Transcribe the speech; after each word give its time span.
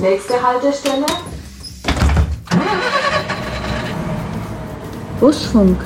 Nächste 0.00 0.42
Haltestelle. 0.42 1.06
Busfunk. 5.20 5.78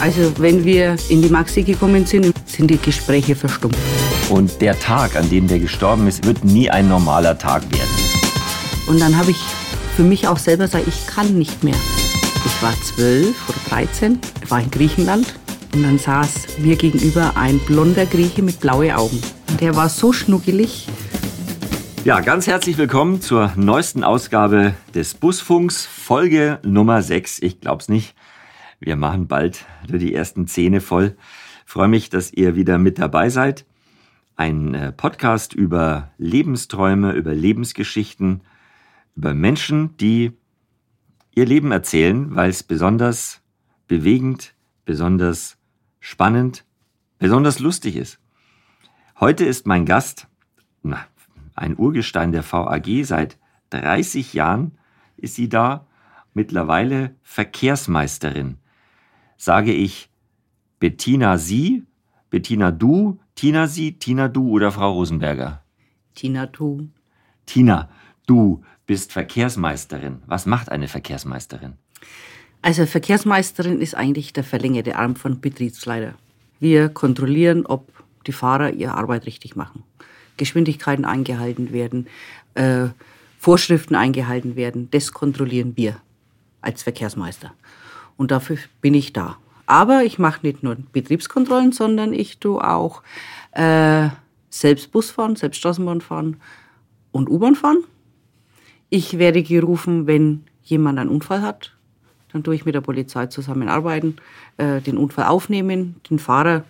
Also 0.00 0.32
wenn 0.38 0.64
wir 0.64 0.96
in 1.08 1.20
die 1.20 1.28
Maxi 1.28 1.62
gekommen 1.62 2.06
sind, 2.06 2.32
sind 2.46 2.70
die 2.70 2.78
Gespräche 2.78 3.36
verstummt. 3.36 3.76
Und 4.30 4.60
der 4.60 4.78
Tag, 4.78 5.14
an 5.14 5.28
dem 5.28 5.46
der 5.46 5.58
gestorben 5.58 6.06
ist, 6.08 6.24
wird 6.24 6.44
nie 6.44 6.70
ein 6.70 6.88
normaler 6.88 7.38
Tag 7.38 7.62
werden. 7.70 7.90
Und 8.86 9.00
dann 9.00 9.16
habe 9.16 9.30
ich 9.30 9.38
für 9.96 10.02
mich 10.02 10.26
auch 10.26 10.38
selber 10.38 10.64
gesagt, 10.64 10.88
ich 10.88 11.06
kann 11.06 11.36
nicht 11.36 11.62
mehr. 11.62 11.76
Ich 12.60 12.66
war 12.66 12.82
zwölf 12.82 13.48
oder 13.48 13.58
dreizehn, 13.70 14.18
war 14.48 14.60
in 14.60 14.70
Griechenland 14.70 15.34
und 15.72 15.82
dann 15.82 15.96
saß 15.96 16.58
mir 16.58 16.76
gegenüber 16.76 17.34
ein 17.34 17.58
blonder 17.60 18.04
Grieche 18.04 18.42
mit 18.42 18.60
blauen 18.60 18.90
Augen. 18.90 19.18
Und 19.48 19.62
der 19.62 19.76
war 19.76 19.88
so 19.88 20.12
schnuckelig. 20.12 20.86
Ja, 22.04 22.20
ganz 22.20 22.46
herzlich 22.46 22.76
willkommen 22.76 23.22
zur 23.22 23.50
neuesten 23.56 24.04
Ausgabe 24.04 24.74
des 24.94 25.14
Busfunks, 25.14 25.86
Folge 25.86 26.58
Nummer 26.62 27.00
6. 27.00 27.38
Ich 27.38 27.60
glaub's 27.62 27.88
nicht. 27.88 28.14
Wir 28.78 28.96
machen 28.96 29.26
bald 29.26 29.64
die 29.88 30.14
ersten 30.14 30.46
Zähne 30.46 30.82
voll. 30.82 31.16
Freue 31.64 31.88
mich, 31.88 32.10
dass 32.10 32.30
ihr 32.30 32.56
wieder 32.56 32.76
mit 32.76 32.98
dabei 32.98 33.30
seid. 33.30 33.64
Ein 34.36 34.74
äh, 34.74 34.92
Podcast 34.92 35.54
über 35.54 36.10
Lebensträume, 36.18 37.12
über 37.12 37.32
Lebensgeschichten, 37.32 38.42
über 39.16 39.32
Menschen, 39.32 39.96
die 39.96 40.32
ihr 41.34 41.46
Leben 41.46 41.72
erzählen, 41.72 42.34
weil 42.34 42.50
es 42.50 42.62
besonders 42.62 43.42
bewegend, 43.86 44.54
besonders 44.84 45.58
spannend, 45.98 46.64
besonders 47.18 47.58
lustig 47.58 47.96
ist. 47.96 48.18
Heute 49.18 49.44
ist 49.44 49.66
mein 49.66 49.86
Gast, 49.86 50.28
na, 50.82 51.06
ein 51.54 51.76
Urgestein 51.76 52.32
der 52.32 52.42
VAG, 52.42 53.04
seit 53.04 53.38
30 53.70 54.32
Jahren 54.34 54.78
ist 55.16 55.34
sie 55.34 55.48
da, 55.48 55.86
mittlerweile 56.32 57.14
Verkehrsmeisterin 57.22 58.56
sage 59.40 59.72
ich 59.72 60.10
Bettina 60.80 61.38
Sie, 61.38 61.84
Bettina 62.28 62.70
Du, 62.70 63.18
Tina 63.34 63.66
Sie, 63.66 63.98
Tina 63.98 64.28
Du 64.28 64.50
oder 64.50 64.70
Frau 64.70 64.92
Rosenberger? 64.92 65.64
Tina 66.14 66.46
Du. 66.46 66.90
Tina, 67.46 67.88
du 68.26 68.62
bist 68.90 69.12
Verkehrsmeisterin. 69.12 70.18
Was 70.26 70.46
macht 70.46 70.72
eine 70.72 70.88
Verkehrsmeisterin? 70.88 71.74
Also 72.60 72.86
Verkehrsmeisterin 72.86 73.80
ist 73.80 73.94
eigentlich 73.94 74.32
der 74.32 74.42
verlängerte 74.42 74.96
Arm 74.96 75.14
von 75.14 75.40
Betriebsleiter. 75.40 76.14
Wir 76.58 76.88
kontrollieren, 76.88 77.66
ob 77.66 77.86
die 78.26 78.32
Fahrer 78.32 78.72
ihre 78.72 78.94
Arbeit 78.94 79.26
richtig 79.26 79.54
machen. 79.54 79.84
Geschwindigkeiten 80.38 81.04
eingehalten 81.04 81.70
werden, 81.70 82.08
äh, 82.54 82.88
Vorschriften 83.38 83.94
eingehalten 83.94 84.56
werden. 84.56 84.88
Das 84.90 85.12
kontrollieren 85.12 85.76
wir 85.76 86.00
als 86.60 86.82
Verkehrsmeister. 86.82 87.54
Und 88.16 88.32
dafür 88.32 88.58
bin 88.80 88.94
ich 88.94 89.12
da. 89.12 89.38
Aber 89.66 90.02
ich 90.02 90.18
mache 90.18 90.44
nicht 90.44 90.64
nur 90.64 90.76
Betriebskontrollen, 90.90 91.70
sondern 91.70 92.12
ich 92.12 92.38
tue 92.38 92.60
auch 92.60 93.04
äh, 93.52 94.08
selbst 94.48 94.90
Bus 94.90 95.12
fahren, 95.12 95.36
selbst 95.36 95.58
Straßenbahn 95.58 96.00
fahren 96.00 96.38
und 97.12 97.30
U-Bahn 97.30 97.54
fahren. 97.54 97.84
Ich 98.90 99.18
werde 99.18 99.42
gerufen, 99.42 100.06
wenn 100.06 100.44
jemand 100.62 100.98
einen 100.98 101.10
Unfall 101.10 101.42
hat. 101.42 101.72
Dann 102.32 102.42
tue 102.44 102.54
ich 102.54 102.64
mit 102.64 102.74
der 102.74 102.80
Polizei 102.80 103.26
zusammenarbeiten, 103.26 104.16
äh, 104.56 104.80
den 104.80 104.96
Unfall 104.96 105.26
aufnehmen, 105.26 105.96
den 106.10 106.18
Fahrer 106.18 106.64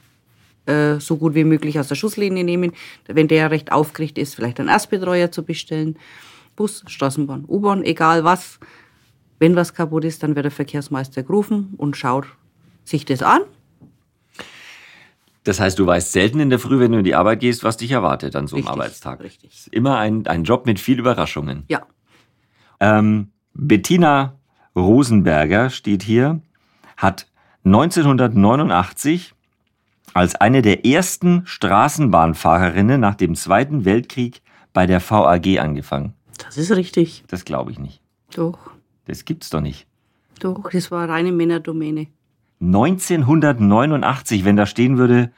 äh, 0.66 1.00
so 1.00 1.16
gut 1.16 1.34
wie 1.34 1.44
möglich 1.44 1.78
aus 1.78 1.88
der 1.88 1.94
Schusslinie 1.94 2.44
nehmen. 2.44 2.72
Wenn 3.06 3.28
der 3.28 3.50
recht 3.50 3.72
aufgerichtet 3.72 4.22
ist, 4.22 4.34
vielleicht 4.34 4.60
einen 4.60 4.68
Erstbetreuer 4.68 5.32
zu 5.32 5.42
bestellen. 5.42 5.96
Bus, 6.56 6.84
Straßenbahn, 6.86 7.44
U-Bahn, 7.48 7.82
egal 7.84 8.24
was. 8.24 8.58
Wenn 9.38 9.56
was 9.56 9.72
kaputt 9.72 10.04
ist, 10.04 10.22
dann 10.22 10.36
wird 10.36 10.44
der 10.44 10.50
Verkehrsmeister 10.50 11.22
gerufen 11.22 11.72
und 11.78 11.96
schaut 11.96 12.26
sich 12.84 13.06
das 13.06 13.22
an. 13.22 13.40
Das 15.44 15.58
heißt, 15.58 15.78
du 15.78 15.86
weißt 15.86 16.12
selten 16.12 16.40
in 16.40 16.50
der 16.50 16.58
Früh, 16.58 16.78
wenn 16.80 16.92
du 16.92 16.98
in 16.98 17.04
die 17.04 17.14
Arbeit 17.14 17.40
gehst, 17.40 17.64
was 17.64 17.78
dich 17.78 17.90
erwartet 17.92 18.36
an 18.36 18.46
so 18.46 18.56
einem 18.56 18.66
Richtig, 18.66 18.72
Arbeitstag. 18.72 19.20
richtig. 19.20 19.50
Ist 19.54 19.68
immer 19.68 19.96
ein, 19.96 20.26
ein 20.26 20.44
Job 20.44 20.66
mit 20.66 20.78
viel 20.78 20.98
Überraschungen. 20.98 21.64
Ja, 21.68 21.86
Ähm, 22.80 23.28
Bettina 23.54 24.34
Rosenberger 24.76 25.70
steht 25.70 26.02
hier, 26.02 26.40
hat 26.96 27.26
1989 27.64 29.34
als 30.14 30.34
eine 30.36 30.62
der 30.62 30.84
ersten 30.86 31.42
Straßenbahnfahrerinnen 31.46 33.00
nach 33.00 33.14
dem 33.14 33.34
Zweiten 33.34 33.84
Weltkrieg 33.84 34.42
bei 34.72 34.86
der 34.86 35.00
VAG 35.00 35.58
angefangen. 35.58 36.14
das 36.38 36.56
ist 36.56 36.70
richtig. 36.72 37.24
Das 37.28 37.44
glaube 37.44 37.70
ich 37.70 37.78
nicht. 37.78 38.00
Doch, 38.34 38.58
Das 39.06 39.24
gibt's 39.24 39.50
doch 39.50 39.60
nicht. 39.60 39.86
doch, 40.40 40.70
das 40.70 40.90
war 40.90 41.08
reine 41.08 41.32
Männerdomäne. 41.32 42.06
1989, 42.60 44.44
wenn 44.44 44.56
da 44.56 44.66
stehen 44.66 44.98
würde 44.98 45.30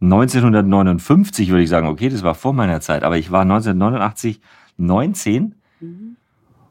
1959, 0.00 1.50
würde 1.50 1.62
ich 1.62 1.68
sagen, 1.68 1.86
okay, 1.86 2.08
das 2.08 2.22
war 2.22 2.34
vor 2.34 2.52
meiner 2.52 2.80
Zeit, 2.80 3.02
aber 3.04 3.16
ich 3.18 3.30
war 3.30 3.42
1989 3.42 4.40
19. 4.78 5.54
Und 5.80 6.16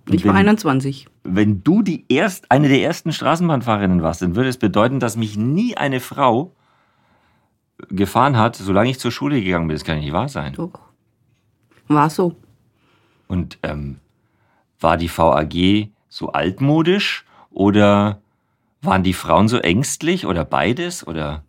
Ich 0.10 0.26
war 0.26 0.34
wenn- 0.34 0.40
21. 0.42 1.08
Wenn 1.24 1.64
du 1.64 1.82
die 1.84 2.06
erst, 2.10 2.50
eine 2.52 2.68
der 2.68 2.82
ersten 2.82 3.12
Straßenbahnfahrerinnen 3.12 4.02
warst, 4.02 4.22
dann 4.22 4.36
würde 4.36 4.50
es 4.50 4.58
bedeuten, 4.58 5.00
dass 5.00 5.16
mich 5.16 5.38
nie 5.38 5.78
eine 5.78 6.00
Frau 6.00 6.54
gefahren 7.90 8.38
hat, 8.38 8.56
solange 8.56 8.90
ich 8.90 9.00
zur 9.00 9.12
Schule 9.12 9.42
gegangen 9.42 9.68
bin. 9.68 9.76
Das 9.76 9.84
kann 9.84 10.00
nicht 10.00 10.12
wahr 10.14 10.30
sein. 10.30 10.54
Doch. 10.54 10.80
War 11.88 12.10
so. 12.10 12.36
Und 13.28 13.58
ähm, 13.64 14.00
war 14.80 14.98
die 14.98 15.10
VAG 15.16 15.90
so 16.10 16.30
altmodisch 16.32 17.26
oder 17.50 18.22
waren 18.82 19.04
die 19.04 19.14
Frauen 19.14 19.48
so 19.48 19.58
ängstlich 19.58 20.26
oder 20.26 20.44
beides? 20.46 21.06
Oder 21.06 21.44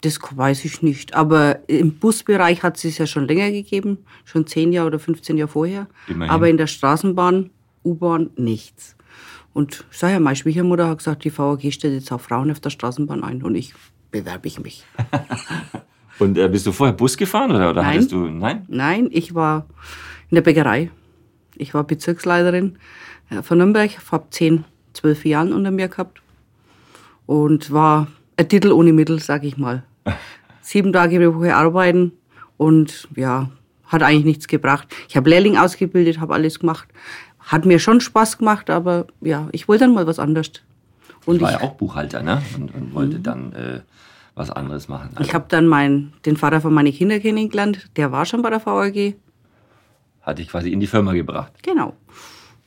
Das 0.00 0.18
weiß 0.20 0.64
ich 0.64 0.82
nicht. 0.82 1.14
Aber 1.14 1.68
im 1.68 1.98
Busbereich 1.98 2.62
hat 2.62 2.76
es 2.76 2.84
es 2.84 2.98
ja 2.98 3.06
schon 3.06 3.26
länger 3.26 3.50
gegeben. 3.50 3.98
Schon 4.24 4.46
10 4.46 4.72
Jahre 4.72 4.88
oder 4.88 4.98
15 4.98 5.36
Jahre 5.36 5.50
vorher. 5.50 5.86
Immerhin. 6.08 6.30
Aber 6.30 6.48
in 6.48 6.56
der 6.56 6.66
Straßenbahn, 6.66 7.50
U-Bahn 7.86 8.30
nichts. 8.36 8.96
Und 9.52 9.86
ja, 10.02 10.20
meine 10.20 10.36
Schwiegermutter 10.36 10.88
hat 10.88 10.98
gesagt, 10.98 11.24
die 11.24 11.36
VAG 11.36 11.72
stellt 11.72 11.94
jetzt 11.94 12.12
auch 12.12 12.20
Frauen 12.20 12.50
auf 12.50 12.60
der 12.60 12.70
Straßenbahn 12.70 13.24
ein. 13.24 13.42
Und 13.42 13.54
ich 13.54 13.72
bewerbe 14.10 14.48
ich 14.48 14.60
mich. 14.60 14.84
und 16.18 16.36
äh, 16.36 16.48
bist 16.48 16.66
du 16.66 16.72
vorher 16.72 16.94
Bus 16.94 17.16
gefahren 17.16 17.52
oder, 17.52 17.70
oder 17.70 17.82
Nein. 17.82 17.94
hattest 17.94 18.12
du 18.12 18.28
nein? 18.28 18.64
Nein, 18.68 19.08
ich 19.10 19.34
war 19.34 19.66
in 20.30 20.34
der 20.34 20.42
Bäckerei. 20.42 20.90
Ich 21.56 21.72
war 21.72 21.84
Bezirksleiterin 21.84 22.78
äh, 23.30 23.42
von 23.42 23.58
Nürnberg, 23.58 23.90
habe 24.12 24.26
10, 24.28 24.64
12 24.92 25.24
Jahren 25.24 25.52
unter 25.52 25.70
mir 25.70 25.88
gehabt 25.88 26.20
und 27.24 27.70
war 27.72 28.08
ein 28.36 28.48
Titel 28.48 28.72
ohne 28.72 28.92
Mittel, 28.92 29.20
sag 29.20 29.44
ich 29.44 29.56
mal. 29.56 29.84
Sieben 30.60 30.92
Tage 30.92 31.18
die 31.18 31.34
Woche 31.34 31.54
arbeiten 31.54 32.12
und 32.56 33.08
ja, 33.16 33.50
hat 33.86 34.02
eigentlich 34.02 34.24
nichts 34.24 34.48
gebracht. 34.48 34.88
Ich 35.08 35.16
habe 35.16 35.30
Lehrling 35.30 35.56
ausgebildet, 35.56 36.20
habe 36.20 36.34
alles 36.34 36.58
gemacht. 36.58 36.88
Hat 37.46 37.64
mir 37.64 37.78
schon 37.78 38.00
Spaß 38.00 38.38
gemacht, 38.38 38.70
aber 38.70 39.06
ja, 39.20 39.48
ich 39.52 39.68
wollte 39.68 39.84
dann 39.84 39.94
mal 39.94 40.06
was 40.06 40.18
anderes. 40.18 40.50
Und 41.24 41.36
Ich 41.36 41.42
war 41.42 41.50
ich, 41.50 41.56
Mhm. 41.56 41.62
ja 41.62 41.68
auch 41.68 41.74
Buchhalter, 41.74 42.22
ne? 42.22 42.42
Und, 42.56 42.74
und 42.74 42.94
wollte 42.94 43.18
dann 43.20 43.52
äh, 43.52 43.80
was 44.34 44.50
anderes 44.50 44.88
machen. 44.88 45.10
Also 45.14 45.28
ich 45.28 45.34
habe 45.34 45.46
dann 45.48 45.66
mein, 45.66 46.12
den 46.26 46.36
Vater 46.36 46.60
von 46.60 46.74
meinen 46.74 46.92
Kindern 46.92 47.20
kennengelernt. 47.20 47.88
Der 47.96 48.12
war 48.12 48.26
schon 48.26 48.42
bei 48.42 48.50
der 48.50 48.64
VAG. 48.64 49.14
hatte 50.22 50.42
ich 50.42 50.48
quasi 50.48 50.70
in 50.72 50.80
die 50.80 50.86
Firma 50.86 51.12
gebracht. 51.12 51.52
Genau. 51.62 51.94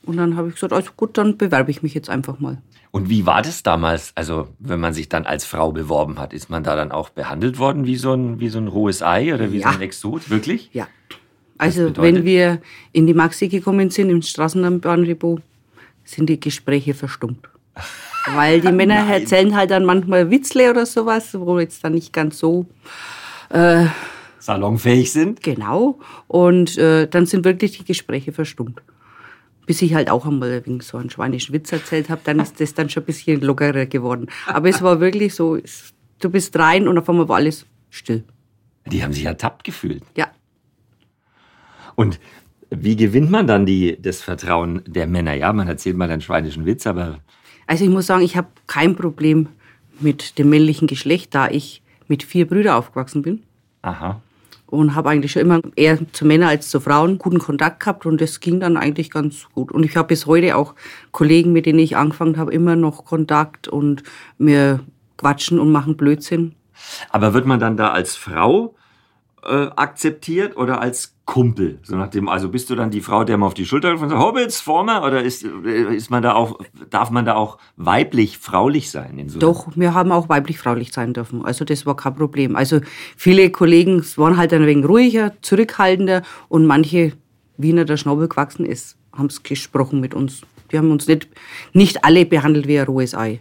Und 0.02 0.16
dann 0.16 0.36
habe 0.36 0.48
ich 0.48 0.54
gesagt, 0.54 0.72
also 0.72 0.90
gut, 0.96 1.16
dann 1.18 1.36
bewerbe 1.36 1.70
ich 1.70 1.82
mich 1.82 1.92
jetzt 1.94 2.08
einfach 2.08 2.40
mal. 2.40 2.58
Und 2.90 3.08
wie 3.10 3.24
war 3.26 3.42
das 3.42 3.62
damals? 3.62 4.12
Also, 4.16 4.48
wenn 4.58 4.80
man 4.80 4.94
sich 4.94 5.08
dann 5.10 5.24
als 5.26 5.44
Frau 5.44 5.70
beworben 5.70 6.18
hat, 6.18 6.32
ist 6.32 6.48
man 6.50 6.64
da 6.64 6.74
dann 6.74 6.90
auch 6.90 7.10
behandelt 7.10 7.58
worden 7.58 7.86
wie 7.86 7.96
so 7.96 8.14
ein, 8.14 8.40
wie 8.40 8.48
so 8.48 8.58
ein 8.58 8.66
rohes 8.66 9.02
Ei 9.02 9.32
oder 9.34 9.52
wie 9.52 9.58
Ja. 9.58 9.68
so 9.70 9.76
ein 9.76 9.82
Exot? 9.82 10.28
Wirklich? 10.30 10.70
Ja. 10.72 10.88
Also 11.60 11.94
wenn 11.96 12.24
wir 12.24 12.60
in 12.92 13.06
die 13.06 13.14
Maxi 13.14 13.48
gekommen 13.48 13.90
sind, 13.90 14.10
im 14.10 14.22
Straßenbahndepot, 14.22 15.42
sind 16.04 16.28
die 16.28 16.40
Gespräche 16.40 16.94
verstummt. 16.94 17.48
Weil 18.34 18.60
die 18.60 18.72
Männer 18.72 19.04
Nein. 19.04 19.22
erzählen 19.22 19.56
halt 19.56 19.70
dann 19.70 19.84
manchmal 19.84 20.30
Witzle 20.30 20.70
oder 20.70 20.86
sowas, 20.86 21.38
wo 21.38 21.58
jetzt 21.58 21.82
dann 21.84 21.94
nicht 21.94 22.12
ganz 22.12 22.38
so 22.38 22.66
Salonfähig 24.38 25.12
sind? 25.12 25.42
genau. 25.42 25.98
Und 26.28 26.78
äh, 26.78 27.06
dann 27.06 27.26
sind 27.26 27.44
wirklich 27.44 27.78
die 27.78 27.84
Gespräche 27.84 28.32
verstummt. 28.32 28.82
Bis 29.66 29.82
ich 29.82 29.94
halt 29.94 30.10
auch 30.10 30.26
einmal 30.26 30.64
wegen 30.64 30.80
so 30.80 30.96
einen 30.96 31.10
schweinischen 31.10 31.52
Witz 31.52 31.70
erzählt 31.70 32.08
habe, 32.08 32.22
dann 32.24 32.40
ist 32.40 32.60
das 32.60 32.74
dann 32.74 32.88
schon 32.88 33.02
ein 33.02 33.06
bisschen 33.06 33.40
lockerer 33.40 33.86
geworden. 33.86 34.28
Aber 34.46 34.68
es 34.68 34.82
war 34.82 35.00
wirklich 35.00 35.34
so, 35.34 35.58
du 36.20 36.30
bist 36.30 36.58
rein 36.58 36.88
und 36.88 36.98
auf 36.98 37.08
einmal 37.08 37.28
war 37.28 37.36
alles 37.36 37.66
still. 37.90 38.24
Die 38.86 39.02
haben 39.02 39.12
sich 39.12 39.26
ertappt 39.26 39.62
gefühlt. 39.62 40.02
Ja. 40.16 40.28
Und 42.00 42.18
wie 42.70 42.96
gewinnt 42.96 43.30
man 43.30 43.46
dann 43.46 43.66
die, 43.66 44.00
das 44.00 44.22
Vertrauen 44.22 44.82
der 44.86 45.06
Männer? 45.06 45.34
Ja, 45.34 45.52
man 45.52 45.68
erzählt 45.68 45.98
mal 45.98 46.10
einen 46.10 46.22
schweinischen 46.22 46.64
Witz, 46.64 46.86
aber 46.86 47.18
Also 47.66 47.84
ich 47.84 47.90
muss 47.90 48.06
sagen, 48.06 48.22
ich 48.22 48.38
habe 48.38 48.48
kein 48.66 48.96
Problem 48.96 49.48
mit 49.98 50.38
dem 50.38 50.48
männlichen 50.48 50.88
Geschlecht, 50.88 51.34
da 51.34 51.50
ich 51.50 51.82
mit 52.08 52.22
vier 52.22 52.46
Brüdern 52.46 52.76
aufgewachsen 52.76 53.20
bin. 53.20 53.42
Aha. 53.82 54.22
Und 54.66 54.94
habe 54.94 55.10
eigentlich 55.10 55.32
schon 55.32 55.42
immer 55.42 55.60
eher 55.76 55.98
zu 56.12 56.24
Männern 56.24 56.48
als 56.48 56.70
zu 56.70 56.80
Frauen 56.80 57.18
guten 57.18 57.38
Kontakt 57.38 57.80
gehabt 57.80 58.06
und 58.06 58.18
das 58.18 58.40
ging 58.40 58.60
dann 58.60 58.78
eigentlich 58.78 59.10
ganz 59.10 59.48
gut. 59.52 59.70
Und 59.70 59.84
ich 59.84 59.94
habe 59.94 60.08
bis 60.08 60.24
heute 60.24 60.56
auch 60.56 60.74
Kollegen, 61.10 61.52
mit 61.52 61.66
denen 61.66 61.80
ich 61.80 61.98
angefangen 61.98 62.38
habe, 62.38 62.50
immer 62.50 62.76
noch 62.76 63.04
Kontakt 63.04 63.68
und 63.68 64.04
wir 64.38 64.80
quatschen 65.18 65.58
und 65.58 65.70
machen 65.70 65.98
Blödsinn. 65.98 66.54
Aber 67.10 67.34
wird 67.34 67.44
man 67.44 67.60
dann 67.60 67.76
da 67.76 67.90
als 67.90 68.16
Frau 68.16 68.74
äh, 69.44 69.68
akzeptiert 69.76 70.56
oder 70.56 70.80
als 70.80 71.14
Kumpel? 71.24 71.78
So 71.82 71.96
nach 71.96 72.08
dem, 72.08 72.28
also 72.28 72.48
bist 72.48 72.70
du 72.70 72.74
dann 72.74 72.90
die 72.90 73.00
Frau, 73.00 73.24
der 73.24 73.38
mal 73.38 73.46
auf 73.46 73.54
die 73.54 73.66
Schulter 73.66 73.92
und 73.92 73.98
sagt, 73.98 74.12
Hobbits, 74.12 74.60
Former? 74.60 75.04
Oder 75.04 75.22
ist, 75.22 75.44
äh, 75.44 75.94
ist 75.94 76.10
man 76.10 76.22
da 76.22 76.34
auch, 76.34 76.58
darf 76.90 77.10
man 77.10 77.24
da 77.24 77.34
auch 77.34 77.58
weiblich, 77.76 78.38
fraulich 78.38 78.90
sein? 78.90 79.18
In 79.18 79.28
so 79.28 79.38
Doch, 79.38 79.68
wir 79.76 79.94
haben 79.94 80.12
auch 80.12 80.28
weiblich-fraulich 80.28 80.92
sein 80.92 81.14
dürfen. 81.14 81.44
Also 81.44 81.64
das 81.64 81.86
war 81.86 81.96
kein 81.96 82.14
Problem. 82.14 82.56
Also 82.56 82.80
viele 83.16 83.50
Kollegen 83.50 84.04
waren 84.16 84.36
halt 84.36 84.52
ein 84.52 84.66
wenig 84.66 84.88
ruhiger, 84.88 85.32
zurückhaltender 85.42 86.22
und 86.48 86.66
manche, 86.66 87.12
wie 87.56 87.70
ihnen 87.70 87.86
der 87.86 87.96
Schnabel 87.96 88.28
gewachsen 88.28 88.66
ist, 88.66 88.96
haben 89.12 89.26
es 89.26 89.42
gesprochen 89.42 90.00
mit 90.00 90.14
uns. 90.14 90.42
Die 90.72 90.78
haben 90.78 90.90
uns 90.90 91.06
nicht, 91.06 91.28
nicht 91.72 92.04
alle 92.04 92.26
behandelt 92.26 92.66
wie 92.66 92.78
ein 92.78 92.86
rohes 92.86 93.14
Ei. 93.14 93.40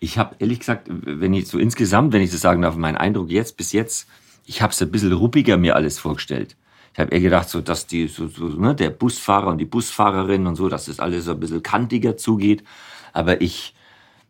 Ich 0.00 0.18
habe 0.18 0.34
ehrlich 0.38 0.60
gesagt, 0.60 0.88
wenn 0.88 1.34
ich 1.34 1.46
so 1.48 1.58
insgesamt, 1.58 2.12
wenn 2.12 2.22
ich 2.22 2.30
das 2.30 2.40
sagen 2.40 2.62
darf, 2.62 2.76
mein 2.76 2.96
Eindruck 2.96 3.30
jetzt 3.30 3.56
bis 3.56 3.72
jetzt, 3.72 4.08
ich 4.46 4.62
habe 4.62 4.72
es 4.72 4.80
ein 4.80 4.90
bisschen 4.90 5.12
ruppiger 5.12 5.56
mir 5.56 5.76
alles 5.76 5.98
vorgestellt. 5.98 6.56
Ich 6.94 7.00
habe 7.00 7.10
eher 7.12 7.20
gedacht, 7.20 7.50
so, 7.50 7.60
dass 7.60 7.86
die, 7.86 8.08
so, 8.08 8.28
so, 8.28 8.46
ne, 8.46 8.74
der 8.74 8.90
Busfahrer 8.90 9.48
und 9.48 9.58
die 9.58 9.66
Busfahrerin 9.66 10.46
und 10.46 10.56
so, 10.56 10.68
dass 10.68 10.86
das 10.86 10.98
alles 10.98 11.26
so 11.26 11.32
ein 11.32 11.40
bisschen 11.40 11.62
kantiger 11.62 12.16
zugeht. 12.16 12.64
Aber 13.12 13.42
ich, 13.42 13.74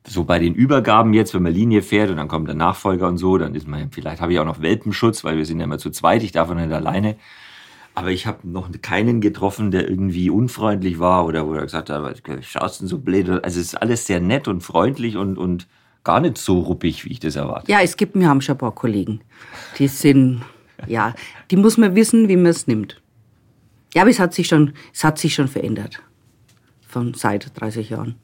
so 0.09 0.25
bei 0.25 0.39
den 0.39 0.55
Übergaben 0.55 1.15
jetzt, 1.15 1.35
wenn 1.35 1.43
man 1.43 1.53
Linie 1.53 1.83
fährt 1.83 2.11
und 2.11 2.17
dann 2.17 2.29
kommt 2.29 2.49
der 2.49 2.57
Nachfolger 2.57 3.07
und 3.07 3.19
so, 3.19 3.39
dann 3.39 3.55
ist 3.55 3.69
man, 3.69 3.91
vielleicht 3.93 4.21
habe 4.21 4.33
ich 4.33 4.41
auch 4.41 4.45
noch 4.45 4.61
Welpenschutz, 4.61 5.23
weil 5.23 5.37
wir 5.37 5.47
sind 5.47 5.59
ja 5.59 5.65
immer 5.65 5.79
zu 5.79 5.91
zweit, 5.91 6.23
ich 6.23 6.33
darf 6.33 6.53
nicht 6.53 6.73
alleine. 6.73 7.17
Aber 7.95 8.11
ich 8.11 8.27
habe 8.27 8.47
noch 8.49 8.69
keinen 8.83 9.21
getroffen, 9.21 9.71
der 9.71 9.89
irgendwie 9.89 10.29
unfreundlich 10.29 10.99
war 10.99 11.25
oder 11.25 11.47
wo 11.47 11.55
er 11.55 11.63
gesagt 11.63 11.89
hat, 11.89 12.23
schaust 12.43 12.81
denn 12.81 12.89
so 12.89 12.99
blöd? 12.99 13.29
Also 13.29 13.61
es 13.61 13.69
ist 13.69 13.75
alles 13.75 14.07
sehr 14.07 14.21
nett 14.21 14.49
und 14.49 14.63
freundlich 14.63 15.17
und, 15.17 15.39
und 15.39 15.67
gar 16.07 16.21
nicht 16.21 16.39
so 16.39 16.61
ruppig, 16.61 17.05
wie 17.05 17.11
ich 17.11 17.21
das 17.21 17.35
erwarte. 17.35 17.71
Ja, 17.71 17.81
es 17.81 17.97
gibt, 17.97 18.15
wir 18.15 18.29
haben 18.29 18.41
schon 18.41 18.55
ein 18.55 18.59
paar 18.59 18.75
Kollegen, 18.75 19.21
die 19.77 19.89
sind, 19.89 20.41
ja, 20.87 21.15
die 21.51 21.57
muss 21.57 21.79
man 21.79 21.97
wissen, 21.97 22.29
wie 22.29 22.37
man 22.37 22.47
es 22.47 22.69
nimmt. 22.69 23.03
Ja, 23.93 24.03
aber 24.03 24.11
es 24.11 24.21
hat 24.21 24.33
sich 24.33 24.47
schon, 24.47 24.73
es 24.95 25.03
hat 25.03 25.19
sich 25.19 25.35
schon 25.35 25.49
verändert. 25.49 26.01
Von 26.87 27.15
seit 27.15 27.59
30 27.59 27.91
Jahren. 27.91 28.15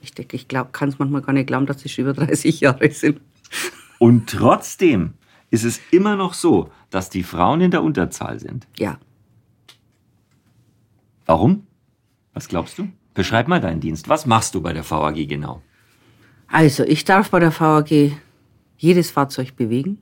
Ich 0.00 0.14
denke, 0.14 0.34
ich 0.34 0.48
kann 0.48 0.88
es 0.88 0.98
manchmal 0.98 1.20
gar 1.20 1.34
nicht 1.34 1.48
glauben, 1.48 1.66
dass 1.66 1.84
es 1.84 1.92
schon 1.92 2.06
über 2.06 2.14
30 2.14 2.60
Jahre 2.60 2.90
sind. 2.90 3.20
Und 3.98 4.30
trotzdem 4.30 5.12
ist 5.50 5.64
es 5.64 5.80
immer 5.90 6.16
noch 6.16 6.32
so, 6.32 6.70
dass 6.88 7.10
die 7.10 7.22
Frauen 7.22 7.60
in 7.60 7.70
der 7.70 7.82
Unterzahl 7.82 8.40
sind. 8.40 8.66
Ja. 8.78 8.98
Warum? 11.26 11.66
Was 12.32 12.48
glaubst 12.48 12.78
du? 12.78 12.88
Beschreib 13.12 13.46
mal 13.46 13.60
deinen 13.60 13.80
Dienst. 13.80 14.08
Was 14.08 14.24
machst 14.24 14.54
du 14.54 14.62
bei 14.62 14.72
der 14.72 14.88
VAG 14.88 15.28
genau? 15.28 15.60
Also, 16.48 16.84
ich 16.84 17.04
darf 17.04 17.30
bei 17.30 17.40
der 17.40 17.58
VAG 17.58 18.12
jedes 18.78 19.10
Fahrzeug 19.10 19.56
bewegen. 19.56 19.98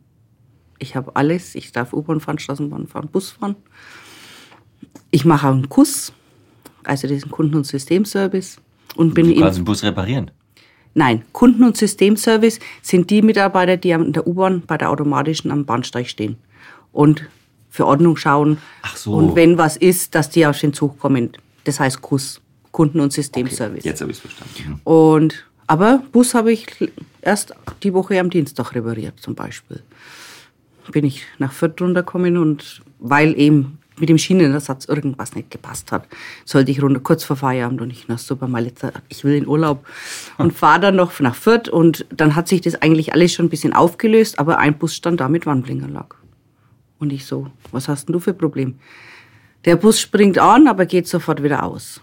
Ich 0.78 0.94
habe 0.94 1.14
alles. 1.16 1.54
Ich 1.54 1.72
darf 1.72 1.92
U-Bahn 1.92 2.20
fahren, 2.20 2.38
Straßenbahn 2.38 2.86
fahren, 2.86 3.08
Bus 3.10 3.30
fahren. 3.30 3.56
Ich 5.10 5.24
mache 5.24 5.48
auch 5.48 5.52
einen 5.52 5.68
Kuss, 5.68 6.12
also 6.84 7.08
diesen 7.08 7.30
Kunden- 7.30 7.56
und 7.56 7.66
Systemservice. 7.66 8.58
Und 8.96 9.14
bin 9.14 9.28
du 9.28 9.40
kannst 9.40 9.58
den 9.58 9.64
Bus 9.64 9.82
reparieren? 9.82 10.30
Nein, 10.94 11.22
Kunden- 11.32 11.64
und 11.64 11.76
Systemservice 11.76 12.58
sind 12.80 13.10
die 13.10 13.20
Mitarbeiter, 13.20 13.76
die 13.76 13.90
in 13.90 14.12
der 14.12 14.26
U-Bahn 14.26 14.62
bei 14.66 14.78
der 14.78 14.90
automatischen 14.90 15.50
am 15.50 15.66
Bahnsteig 15.66 16.08
stehen 16.08 16.36
und 16.92 17.28
für 17.68 17.86
Ordnung 17.86 18.16
schauen. 18.16 18.58
Ach 18.82 18.96
so. 18.96 19.12
Und 19.12 19.36
wenn 19.36 19.58
was 19.58 19.76
ist, 19.76 20.14
dass 20.14 20.30
die 20.30 20.46
auf 20.46 20.58
den 20.58 20.72
Zug 20.72 20.98
kommen. 20.98 21.32
Das 21.64 21.80
heißt 21.80 22.00
KUS, 22.00 22.40
Kunden- 22.72 23.00
und 23.00 23.12
Systemservice. 23.12 23.80
Okay, 23.80 23.88
jetzt 23.88 24.00
habe 24.00 24.10
ich 24.10 24.16
es 24.16 24.20
verstanden. 24.22 24.80
Und, 24.84 25.46
aber 25.66 26.02
Bus 26.12 26.34
habe 26.34 26.52
ich 26.52 26.66
erst 27.22 27.54
die 27.82 27.92
Woche 27.92 28.18
am 28.20 28.30
Dienstag 28.30 28.74
repariert 28.74 29.20
zum 29.20 29.34
Beispiel. 29.34 29.82
Bin 30.92 31.04
ich 31.04 31.24
nach 31.38 31.52
Fürth 31.52 31.80
runtergekommen 31.80 32.36
und 32.36 32.82
weil 32.98 33.38
eben 33.38 33.78
mit 33.98 34.08
dem 34.08 34.18
Schienenersatz 34.18 34.84
irgendwas 34.84 35.34
nicht 35.34 35.50
gepasst 35.50 35.90
hat, 35.90 36.06
sollte 36.44 36.70
ich 36.70 36.82
runter 36.82 37.00
kurz 37.00 37.24
vor 37.24 37.36
Feierabend 37.36 37.80
und 37.80 37.90
ich 37.90 38.04
na 38.08 38.18
super 38.18 38.46
mal 38.46 38.62
letzter, 38.62 38.92
ich 39.08 39.24
will 39.24 39.34
in 39.34 39.48
Urlaub 39.48 39.86
und 40.38 40.52
fahre 40.52 40.80
dann 40.80 40.96
noch 40.96 41.18
nach 41.20 41.34
Fürth 41.34 41.68
und 41.68 42.06
dann 42.10 42.36
hat 42.36 42.48
sich 42.48 42.60
das 42.60 42.80
eigentlich 42.82 43.14
alles 43.14 43.32
schon 43.32 43.46
ein 43.46 43.50
bisschen 43.50 43.72
aufgelöst, 43.72 44.38
aber 44.38 44.58
ein 44.58 44.78
Bus 44.78 44.94
stand 44.94 45.20
da 45.20 45.28
mit 45.28 45.46
Warnblinkerlack. 45.46 46.14
Und 46.98 47.12
ich 47.12 47.26
so, 47.26 47.48
was 47.72 47.88
hast 47.88 48.08
denn 48.08 48.14
du 48.14 48.20
für 48.20 48.30
ein 48.30 48.38
Problem? 48.38 48.78
Der 49.64 49.76
Bus 49.76 50.00
springt 50.00 50.38
an, 50.38 50.68
aber 50.68 50.86
geht 50.86 51.08
sofort 51.08 51.42
wieder 51.42 51.62
aus. 51.62 52.00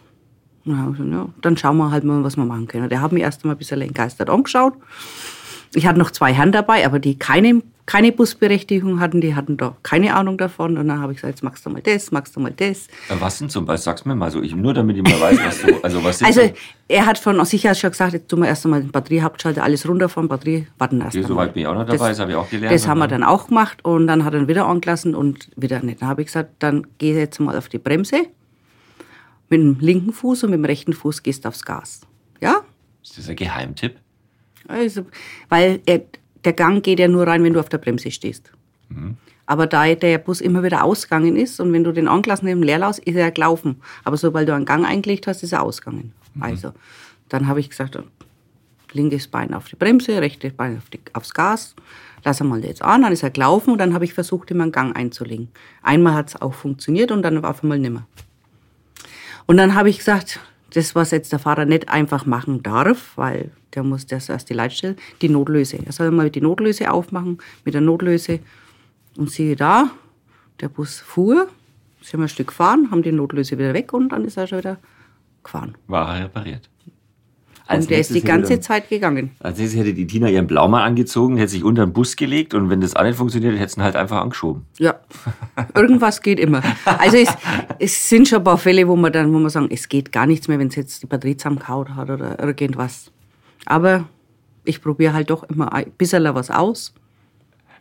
Dann, 0.65 0.94
gesagt, 0.94 1.10
ja, 1.12 1.27
dann 1.42 1.57
schauen 1.57 1.77
wir 1.77 1.92
halt 1.92 2.04
mal, 2.04 2.24
was 2.24 2.38
wir 2.38 2.45
machen 2.45 2.68
können. 2.68 2.89
Der 2.89 3.01
hat 3.01 3.12
mich 3.12 3.24
erst 3.24 3.44
einmal 3.44 3.56
ein 3.56 3.60
bisschen 3.60 3.81
entgeistert 3.81 4.30
angeschaut. 4.30 4.74
Ich 5.75 5.88
hatte 5.88 6.00
noch 6.00 6.12
zwei 6.12 6.33
Herren 6.33 6.51
dabei, 6.51 6.86
aber 6.86 7.00
die 7.00 7.18
keine, 7.18 7.63
keine 7.86 8.12
Busberechtigung 8.12 9.00
hatten, 9.00 9.21
die 9.21 9.33
hatten 9.36 9.57
da 9.57 9.75
keine 9.81 10.15
Ahnung 10.15 10.38
davon. 10.38 10.77
Und 10.77 10.88
dann 10.88 11.01
habe 11.01 11.13
ich 11.13 11.18
gesagt, 11.18 11.33
jetzt 11.33 11.44
machst 11.44 11.65
du 11.65 11.71
mal 11.71 11.81
das, 11.81 12.12
machst 12.12 12.36
du 12.36 12.39
mal 12.39 12.54
das. 12.56 12.88
Was 13.19 13.39
denn 13.39 13.50
zum 13.50 13.65
Beispiel? 13.65 13.83
Sag's 13.83 14.06
mir 14.06 14.15
mal 14.15 14.30
so, 14.30 14.42
ich, 14.42 14.56
nur 14.56 14.74
damit 14.74 14.98
ich 14.98 15.04
mal 15.04 15.19
weiß, 15.19 15.39
was 15.44 15.62
du, 15.62 15.83
also 15.83 16.04
was 16.04 16.24
Also 16.24 16.54
er 16.88 17.06
hat 17.06 17.18
von 17.18 17.44
sich 17.45 17.68
aus 17.68 17.80
schon 17.80 17.89
gesagt, 17.89 18.13
jetzt 18.13 18.30
tun 18.30 18.42
wir 18.42 18.48
erst 18.48 18.65
einmal 18.65 18.81
den 18.81 18.92
Batteriehauptschalter, 18.92 19.63
alles 19.63 19.88
runterfahren, 19.88 20.30
Batterie, 20.30 20.68
warten 20.77 21.01
erst 21.01 21.18
okay. 21.18 21.25
Soweit 21.27 21.54
bin 21.54 21.63
ich 21.63 21.68
auch 21.68 21.74
noch 21.74 21.86
dabei, 21.86 22.10
das, 22.10 22.10
das 22.10 22.19
habe 22.19 22.31
ich 22.31 22.38
auch 22.38 22.50
gelernt. 22.50 22.74
Das 22.74 22.88
haben 22.88 23.00
wir 23.00 23.07
dann 23.07 23.24
auch 23.24 23.48
gemacht 23.48 23.83
und 23.83 24.07
dann 24.07 24.24
hat 24.24 24.33
er 24.36 24.42
ihn 24.42 24.48
wieder 24.48 24.68
angelassen 24.68 25.15
und 25.15 25.50
wieder 25.56 25.81
nicht. 25.81 26.01
Dann 26.01 26.10
habe 26.10 26.21
ich 26.21 26.27
gesagt, 26.27 26.51
dann 26.60 26.86
geh 27.00 27.18
jetzt 27.18 27.39
mal 27.39 27.57
auf 27.57 27.68
die 27.68 27.80
Bremse. 27.80 28.27
Mit 29.53 29.61
dem 29.61 29.77
linken 29.81 30.13
Fuß 30.13 30.45
und 30.45 30.50
mit 30.50 30.57
dem 30.57 30.65
rechten 30.65 30.94
Fuß 30.94 31.21
gehst 31.21 31.45
du 31.45 31.50
aufs 31.50 31.63
Gas. 31.63 32.01
Ja? 32.41 32.63
Ist 33.03 33.19
das 33.19 33.29
ein 33.29 33.35
Geheimtipp? 33.35 33.97
Also, 34.67 35.05
weil 35.47 35.79
er, 35.85 36.01
der 36.44 36.53
Gang 36.53 36.83
geht 36.83 36.97
ja 36.97 37.07
nur 37.07 37.27
rein, 37.27 37.44
wenn 37.44 37.53
du 37.53 37.59
auf 37.59 37.69
der 37.69 37.77
Bremse 37.77 38.09
stehst. 38.09 38.51
Mhm. 38.89 39.15
Aber 39.45 39.67
da 39.67 39.94
der 39.94 40.17
Bus 40.17 40.41
immer 40.41 40.63
wieder 40.63 40.83
ausgegangen 40.83 41.35
ist 41.35 41.59
und 41.59 41.71
wenn 41.71 41.83
du 41.83 41.91
den 41.91 42.07
angelassen 42.07 42.47
hast 42.47 42.53
im 42.53 42.63
Leerlauf, 42.63 42.97
ist 42.97 43.15
er 43.15 43.29
gelaufen. 43.29 43.79
Aber 44.03 44.17
sobald 44.17 44.50
du 44.50 44.55
einen 44.55 44.65
Gang 44.65 44.88
eingelegt 44.88 45.27
hast, 45.27 45.44
ist 45.44 45.51
er 45.51 45.61
ausgegangen. 45.61 46.13
Mhm. 46.33 46.41
Also, 46.41 46.71
dann 47.29 47.47
habe 47.47 47.59
ich 47.59 47.69
gesagt, 47.69 47.95
linkes 48.91 49.27
Bein 49.27 49.53
auf 49.53 49.67
die 49.67 49.75
Bremse, 49.75 50.19
rechtes 50.19 50.53
Bein 50.53 50.77
auf 50.77 50.89
die, 50.89 51.00
aufs 51.13 51.31
Gas. 51.31 51.75
Lass 52.24 52.41
mal 52.41 52.65
jetzt 52.65 52.81
an, 52.81 53.03
dann 53.03 53.13
ist 53.13 53.22
er 53.22 53.29
gelaufen 53.29 53.69
und 53.69 53.77
dann 53.77 53.93
habe 53.93 54.05
ich 54.05 54.15
versucht, 54.15 54.50
ihm 54.50 54.62
einen 54.62 54.72
Gang 54.72 54.98
einzulegen. 54.98 55.50
Einmal 55.83 56.15
hat 56.15 56.29
es 56.29 56.41
auch 56.41 56.55
funktioniert 56.55 57.12
und 57.12 57.22
dann 57.22 57.45
auf 57.45 57.62
einmal 57.62 57.77
nimmer. 57.77 58.07
Und 59.45 59.57
dann 59.57 59.75
habe 59.75 59.89
ich 59.89 59.97
gesagt, 60.00 60.39
das, 60.73 60.95
was 60.95 61.12
jetzt 61.12 61.31
der 61.31 61.39
Fahrer 61.39 61.65
nicht 61.65 61.89
einfach 61.89 62.25
machen 62.25 62.63
darf, 62.63 63.13
weil 63.15 63.51
der 63.75 63.83
muss 63.83 64.05
das 64.05 64.29
erst 64.29 64.50
die 64.50 64.53
Leitstelle, 64.53 64.95
die 65.21 65.29
Notlöse. 65.29 65.79
Er 65.85 65.91
soll 65.91 66.12
mal 66.12 66.29
die 66.29 66.41
Notlöse 66.41 66.91
aufmachen 66.91 67.39
mit 67.63 67.73
der 67.73 67.81
Notlöse. 67.81 68.39
Und 69.17 69.29
siehe 69.29 69.55
da, 69.55 69.91
der 70.59 70.69
Bus 70.69 71.00
fuhr, 71.00 71.47
sind 72.01 72.19
wir 72.19 72.25
ein 72.25 72.29
Stück 72.29 72.47
gefahren, 72.47 72.89
haben 72.91 73.03
die 73.03 73.12
Notlöse 73.12 73.57
wieder 73.57 73.73
weg 73.73 73.93
und 73.93 74.09
dann 74.09 74.25
ist 74.25 74.38
er 74.38 74.47
schon 74.47 74.59
wieder 74.59 74.77
gefahren. 75.43 75.75
War 75.88 76.17
er 76.17 76.25
repariert. 76.25 76.69
Als 77.65 77.86
und 77.86 77.91
der 77.91 78.00
ist 78.00 78.13
die 78.13 78.22
ganze 78.22 78.53
dann, 78.53 78.62
Zeit 78.62 78.89
gegangen. 78.89 79.32
Als 79.39 79.58
nächstes 79.58 79.79
hätte 79.79 79.93
die 79.93 80.05
Tina 80.05 80.27
ihren 80.27 80.48
Blaumann 80.48 80.82
angezogen, 80.82 81.38
hätte 81.38 81.51
sich 81.51 81.63
unter 81.63 81.86
den 81.86 81.93
Bus 81.93 82.17
gelegt 82.17 82.53
und 82.53 82.70
wenn 82.70 82.82
das 82.82 82.96
auch 82.96 83.03
nicht 83.03 83.15
funktioniert, 83.15 83.58
hätte 83.58 83.74
sie 83.74 83.79
ihn 83.79 83.84
halt 83.84 83.96
einfach 83.96 84.22
angeschoben. 84.22 84.65
Ja, 84.79 84.96
irgendwas 85.75 86.22
geht 86.22 86.39
immer. 86.39 86.62
Also 86.86 87.17
es, 87.17 87.29
es, 87.79 88.10
sind 88.10 88.27
schon 88.27 88.39
ein 88.39 88.43
paar 88.43 88.58
Fälle, 88.58 88.88
wo 88.88 88.98
man 88.98 89.13
dann 89.13 89.34
wo 89.34 89.39
man 89.39 89.50
sagen, 89.50 89.70
es 89.72 89.88
geht 89.88 90.12
gar 90.12 90.25
nichts 90.25 90.50
mehr, 90.50 90.60
wenn 90.60 90.67
es 90.67 90.75
jetzt 90.75 91.03
die 91.03 91.08
Batterie 91.08 91.38
zusammengehauen 91.38 91.96
hat 91.96 92.10
oder 92.10 92.38
irgendwas. 92.39 93.12
Aber 93.65 94.05
ich 94.65 94.82
probiere 94.82 95.13
halt 95.13 95.29
doch 95.29 95.43
immer 95.43 95.72
ein 95.72 95.89
bisschen 95.98 96.24
was 96.36 96.51
aus. 96.51 96.93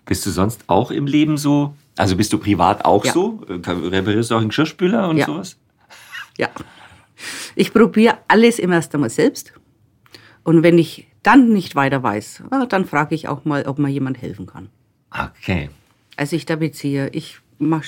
Bist 0.07 0.25
du 0.27 0.31
sonst 0.31 0.65
auch 0.69 0.91
im 0.91 1.07
Leben 1.07 1.37
so? 1.37 1.75
Also 1.97 2.17
bist 2.17 2.33
du 2.33 2.39
privat 2.39 2.85
auch 2.85 3.05
ja. 3.05 3.13
so? 3.13 3.41
Reparierst 3.49 4.31
du 4.31 4.37
auch 4.37 4.41
einen 4.41 4.49
Geschirrspüler 4.49 5.09
und 5.09 5.17
ja. 5.17 5.27
sowas? 5.27 5.57
Ja. 6.39 6.49
Ich 7.55 7.73
probiere 7.73 8.19
alles 8.29 8.59
immer 8.59 8.77
erst 8.77 8.95
einmal 8.95 9.11
selbst. 9.11 9.53
Und 10.45 10.63
wenn 10.63 10.79
ich 10.79 11.07
dann 11.23 11.53
nicht 11.53 11.77
weiter 11.77 12.03
weiß, 12.03 12.45
ah, 12.51 12.67
dann 12.67 12.85
frage 12.85 13.15
ich 13.15 13.29
auch 13.29 13.45
mal, 13.45 13.67
ob 13.67 13.79
mir 13.79 13.89
jemand 13.89 14.21
helfen 14.21 14.47
kann. 14.47 14.69
Okay. 15.11 15.71
Also 16.17 16.37
ich 16.37 16.47
da 16.47 16.57
beziehe, 16.57 17.09
ich 17.11 17.39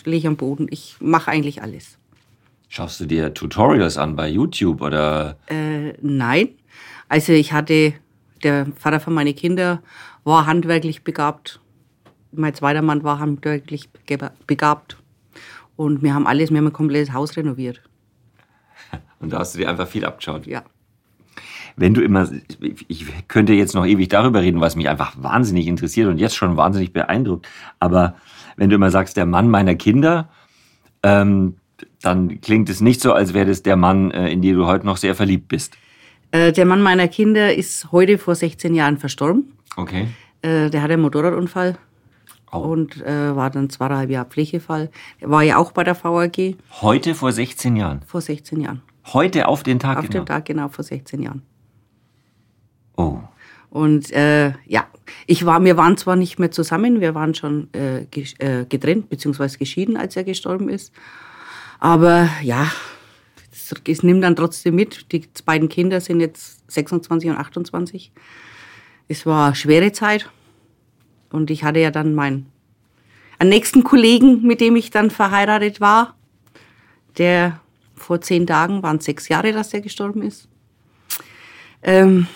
lege 0.04 0.28
am 0.28 0.36
Boden, 0.36 0.66
ich 0.70 0.96
mache 1.00 1.30
eigentlich 1.30 1.62
alles. 1.62 1.98
Schaust 2.68 3.00
du 3.00 3.06
dir 3.06 3.34
Tutorials 3.34 3.98
an 3.98 4.16
bei 4.16 4.28
YouTube 4.28 4.80
oder? 4.80 5.36
Äh, 5.46 5.92
nein. 6.00 6.48
Also 7.08 7.32
ich 7.32 7.52
hatte, 7.52 7.94
der 8.42 8.66
Vater 8.76 9.00
von 9.00 9.14
meinen 9.14 9.34
Kindern 9.34 9.80
war 10.24 10.46
handwerklich 10.46 11.04
begabt. 11.04 11.60
Mein 12.32 12.54
zweiter 12.54 12.82
Mann 12.82 13.04
war 13.04 13.20
handwerklich 13.20 13.90
begabt. 14.46 14.96
Und 15.76 16.02
wir 16.02 16.14
haben 16.14 16.26
alles, 16.26 16.50
wir 16.50 16.58
haben 16.58 16.66
ein 16.66 16.72
komplettes 16.72 17.12
Haus 17.12 17.36
renoviert. 17.36 17.80
Und 19.20 19.32
da 19.32 19.40
hast 19.40 19.54
du 19.54 19.58
dir 19.58 19.68
einfach 19.68 19.88
viel 19.88 20.04
abgeschaut? 20.04 20.46
Ja. 20.46 20.64
Wenn 21.76 21.94
du 21.94 22.02
immer, 22.02 22.28
ich 22.88 23.06
könnte 23.28 23.52
jetzt 23.52 23.74
noch 23.74 23.84
ewig 23.86 24.08
darüber 24.08 24.40
reden, 24.42 24.60
was 24.60 24.76
mich 24.76 24.88
einfach 24.88 25.14
wahnsinnig 25.20 25.66
interessiert 25.66 26.08
und 26.08 26.18
jetzt 26.18 26.36
schon 26.36 26.56
wahnsinnig 26.56 26.92
beeindruckt, 26.92 27.48
aber 27.80 28.14
wenn 28.56 28.70
du 28.70 28.76
immer 28.76 28.90
sagst, 28.90 29.16
der 29.16 29.26
Mann 29.26 29.48
meiner 29.50 29.74
Kinder, 29.74 30.28
ähm, 31.02 31.56
dann 32.00 32.40
klingt 32.40 32.68
es 32.68 32.80
nicht 32.80 33.00
so, 33.00 33.12
als 33.12 33.34
wäre 33.34 33.46
das 33.46 33.62
der 33.62 33.76
Mann, 33.76 34.10
äh, 34.12 34.28
in 34.30 34.42
den 34.42 34.54
du 34.56 34.66
heute 34.66 34.86
noch 34.86 34.96
sehr 34.96 35.14
verliebt 35.14 35.48
bist. 35.48 35.76
Äh, 36.30 36.52
der 36.52 36.64
Mann 36.64 36.82
meiner 36.82 37.08
Kinder 37.08 37.54
ist 37.54 37.90
heute 37.92 38.18
vor 38.18 38.34
16 38.34 38.74
Jahren 38.74 38.98
verstorben. 38.98 39.52
Okay. 39.76 40.08
Äh, 40.42 40.70
der 40.70 40.82
hatte 40.82 40.92
einen 40.94 41.02
Motorradunfall 41.02 41.76
Oh. 42.52 42.58
und 42.58 43.00
war 43.04 43.50
dann 43.50 43.68
zweieinhalb 43.68 44.10
Jahre 44.10 44.28
Pflegefall. 44.28 44.88
Er 45.18 45.28
war 45.28 45.42
ja 45.42 45.56
auch 45.56 45.72
bei 45.72 45.82
der 45.82 45.96
VAG 46.00 46.54
Heute 46.82 47.16
vor 47.16 47.32
16 47.32 47.74
Jahren. 47.74 48.02
vor 48.06 48.20
16 48.20 48.60
Jahren. 48.60 48.80
Heute 49.12 49.48
auf 49.48 49.64
den 49.64 49.80
Tag 49.80 49.98
Auf 49.98 50.04
genau. 50.08 50.20
den 50.22 50.26
Tag 50.26 50.44
genau 50.44 50.68
vor 50.68 50.84
16 50.84 51.20
Jahren. 51.20 51.42
Oh. 52.96 53.18
Und 53.70 54.12
äh, 54.12 54.52
ja, 54.66 54.86
ich 55.26 55.44
war, 55.44 55.62
wir 55.64 55.76
waren 55.76 55.96
zwar 55.96 56.16
nicht 56.16 56.38
mehr 56.38 56.50
zusammen, 56.50 57.00
wir 57.00 57.14
waren 57.14 57.34
schon 57.34 57.68
äh, 57.74 58.02
äh, 58.02 58.66
getrennt 58.66 59.08
bzw. 59.08 59.58
geschieden, 59.58 59.96
als 59.96 60.16
er 60.16 60.24
gestorben 60.24 60.68
ist. 60.68 60.92
Aber 61.80 62.28
ja, 62.42 62.70
es, 63.52 63.74
es 63.86 64.02
nimmt 64.02 64.22
dann 64.24 64.36
trotzdem 64.36 64.76
mit. 64.76 65.10
Die 65.12 65.26
beiden 65.44 65.68
Kinder 65.68 66.00
sind 66.00 66.20
jetzt 66.20 66.70
26 66.70 67.30
und 67.30 67.36
28. 67.36 68.12
Es 69.08 69.26
war 69.26 69.54
schwere 69.54 69.92
Zeit. 69.92 70.30
Und 71.30 71.50
ich 71.50 71.64
hatte 71.64 71.80
ja 71.80 71.90
dann 71.90 72.14
meinen 72.14 72.46
einen 73.38 73.50
nächsten 73.50 73.82
Kollegen, 73.82 74.42
mit 74.42 74.60
dem 74.60 74.76
ich 74.76 74.90
dann 74.90 75.10
verheiratet 75.10 75.80
war. 75.80 76.14
Der 77.18 77.60
vor 77.94 78.20
zehn 78.20 78.46
Tagen 78.46 78.82
waren 78.82 79.00
sechs 79.00 79.28
Jahre, 79.28 79.52
dass 79.52 79.70
der 79.70 79.80
gestorben 79.80 80.22
ist. 80.22 80.48
Ähm, 81.82 82.26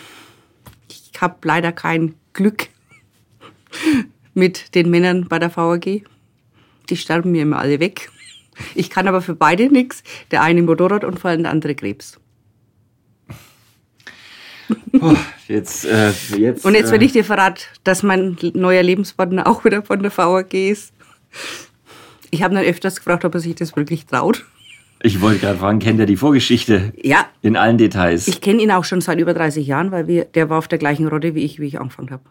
ich 1.19 1.23
habe 1.23 1.37
leider 1.43 1.73
kein 1.73 2.15
Glück 2.33 2.69
mit 4.35 4.77
den 4.77 4.89
Männern 4.89 5.27
bei 5.29 5.41
der 5.41 5.55
VAG. 5.55 6.05
Die 6.89 6.97
sterben 6.97 7.33
mir 7.33 7.43
immer 7.43 7.59
alle 7.59 7.81
weg. 7.81 8.09
Ich 8.77 8.89
kann 8.89 9.09
aber 9.09 9.21
für 9.21 9.35
beide 9.35 9.69
nichts. 9.69 10.05
Der 10.31 10.43
eine 10.43 10.63
Motorradunfall 10.63 11.39
und 11.39 11.43
der 11.43 11.51
andere 11.51 11.75
Krebs. 11.75 12.21
Puh, 14.93 15.17
jetzt, 15.49 15.85
äh, 15.87 16.13
jetzt. 16.37 16.65
Und 16.65 16.75
jetzt, 16.75 16.93
wenn 16.93 17.01
äh, 17.01 17.05
ich 17.05 17.13
dir 17.13 17.25
verrate, 17.25 17.65
dass 17.83 18.05
mein 18.05 18.37
neuer 18.55 18.85
Lebenspartner 18.85 19.49
auch 19.49 19.65
wieder 19.65 19.83
von 19.83 20.01
der 20.01 20.17
VAG 20.17 20.55
ist. 20.55 20.93
Ich 22.31 22.45
habe 22.45 22.55
dann 22.55 22.65
öfters 22.65 22.95
gefragt, 22.95 23.25
ob 23.25 23.35
er 23.35 23.41
sich 23.41 23.57
das 23.57 23.75
wirklich 23.75 24.07
traut. 24.07 24.45
Ich 25.02 25.21
wollte 25.21 25.38
gerade 25.40 25.59
fragen, 25.59 25.78
kennt 25.78 26.00
er 26.00 26.07
die 26.07 26.17
Vorgeschichte? 26.17 26.93
Ja, 27.02 27.26
In 27.43 27.57
allen 27.57 27.78
Details. 27.78 28.26
ich 28.26 28.40
kenne 28.40 28.62
ihn 28.62 28.71
auch 28.73 28.85
schon 28.85 29.00
seit 29.00 29.19
über 29.21 29.33
30 29.33 29.67
Jahren, 29.67 29.93
weil 29.93 30.09
wir, 30.09 30.25
der 30.25 30.50
war 30.50 30.59
auf 30.59 30.67
der 30.69 30.78
gleichen 30.78 31.07
Rotte 31.07 31.35
wie 31.35 31.45
ich, 31.45 31.61
wie 31.61 31.67
ich 31.67 31.81
angefangen 31.81 32.11
habe. 32.11 32.23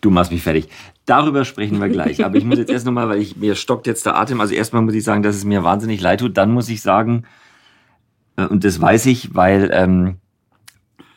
Du 0.00 0.10
machst 0.10 0.32
mich 0.32 0.42
fertig. 0.42 0.68
Darüber 1.04 1.44
sprechen 1.44 1.78
wir 1.78 1.88
gleich. 1.88 2.24
Aber 2.24 2.36
ich 2.36 2.44
muss 2.44 2.58
jetzt 2.58 2.70
erst 2.70 2.86
nochmal, 2.86 3.08
weil 3.08 3.20
ich, 3.20 3.36
mir 3.36 3.54
stockt 3.54 3.86
jetzt 3.86 4.06
der 4.06 4.16
Atem. 4.16 4.40
Also 4.40 4.54
erstmal 4.54 4.80
muss 4.80 4.94
ich 4.94 5.04
sagen, 5.04 5.22
dass 5.22 5.36
es 5.36 5.44
mir 5.44 5.62
wahnsinnig 5.62 6.00
leid 6.00 6.20
tut. 6.20 6.38
Dann 6.38 6.52
muss 6.52 6.70
ich 6.70 6.80
sagen, 6.80 7.24
äh, 8.36 8.46
und 8.46 8.64
das 8.64 8.80
weiß 8.80 9.06
ich, 9.06 9.34
weil 9.34 9.70
ähm, 9.74 10.16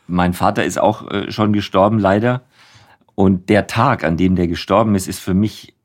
mein 0.08 0.34
Vater 0.34 0.66
ist 0.66 0.80
auch 0.80 1.10
äh, 1.12 1.32
schon 1.32 1.54
gestorben, 1.54 1.98
leider. 2.00 2.42
Und 3.16 3.50
der 3.50 3.68
Tag, 3.68 4.04
an 4.04 4.18
dem 4.18 4.36
der 4.36 4.48
gestorben 4.48 4.96
ist, 4.96 5.08
ist 5.08 5.20
für 5.20 5.34
mich, 5.34 5.76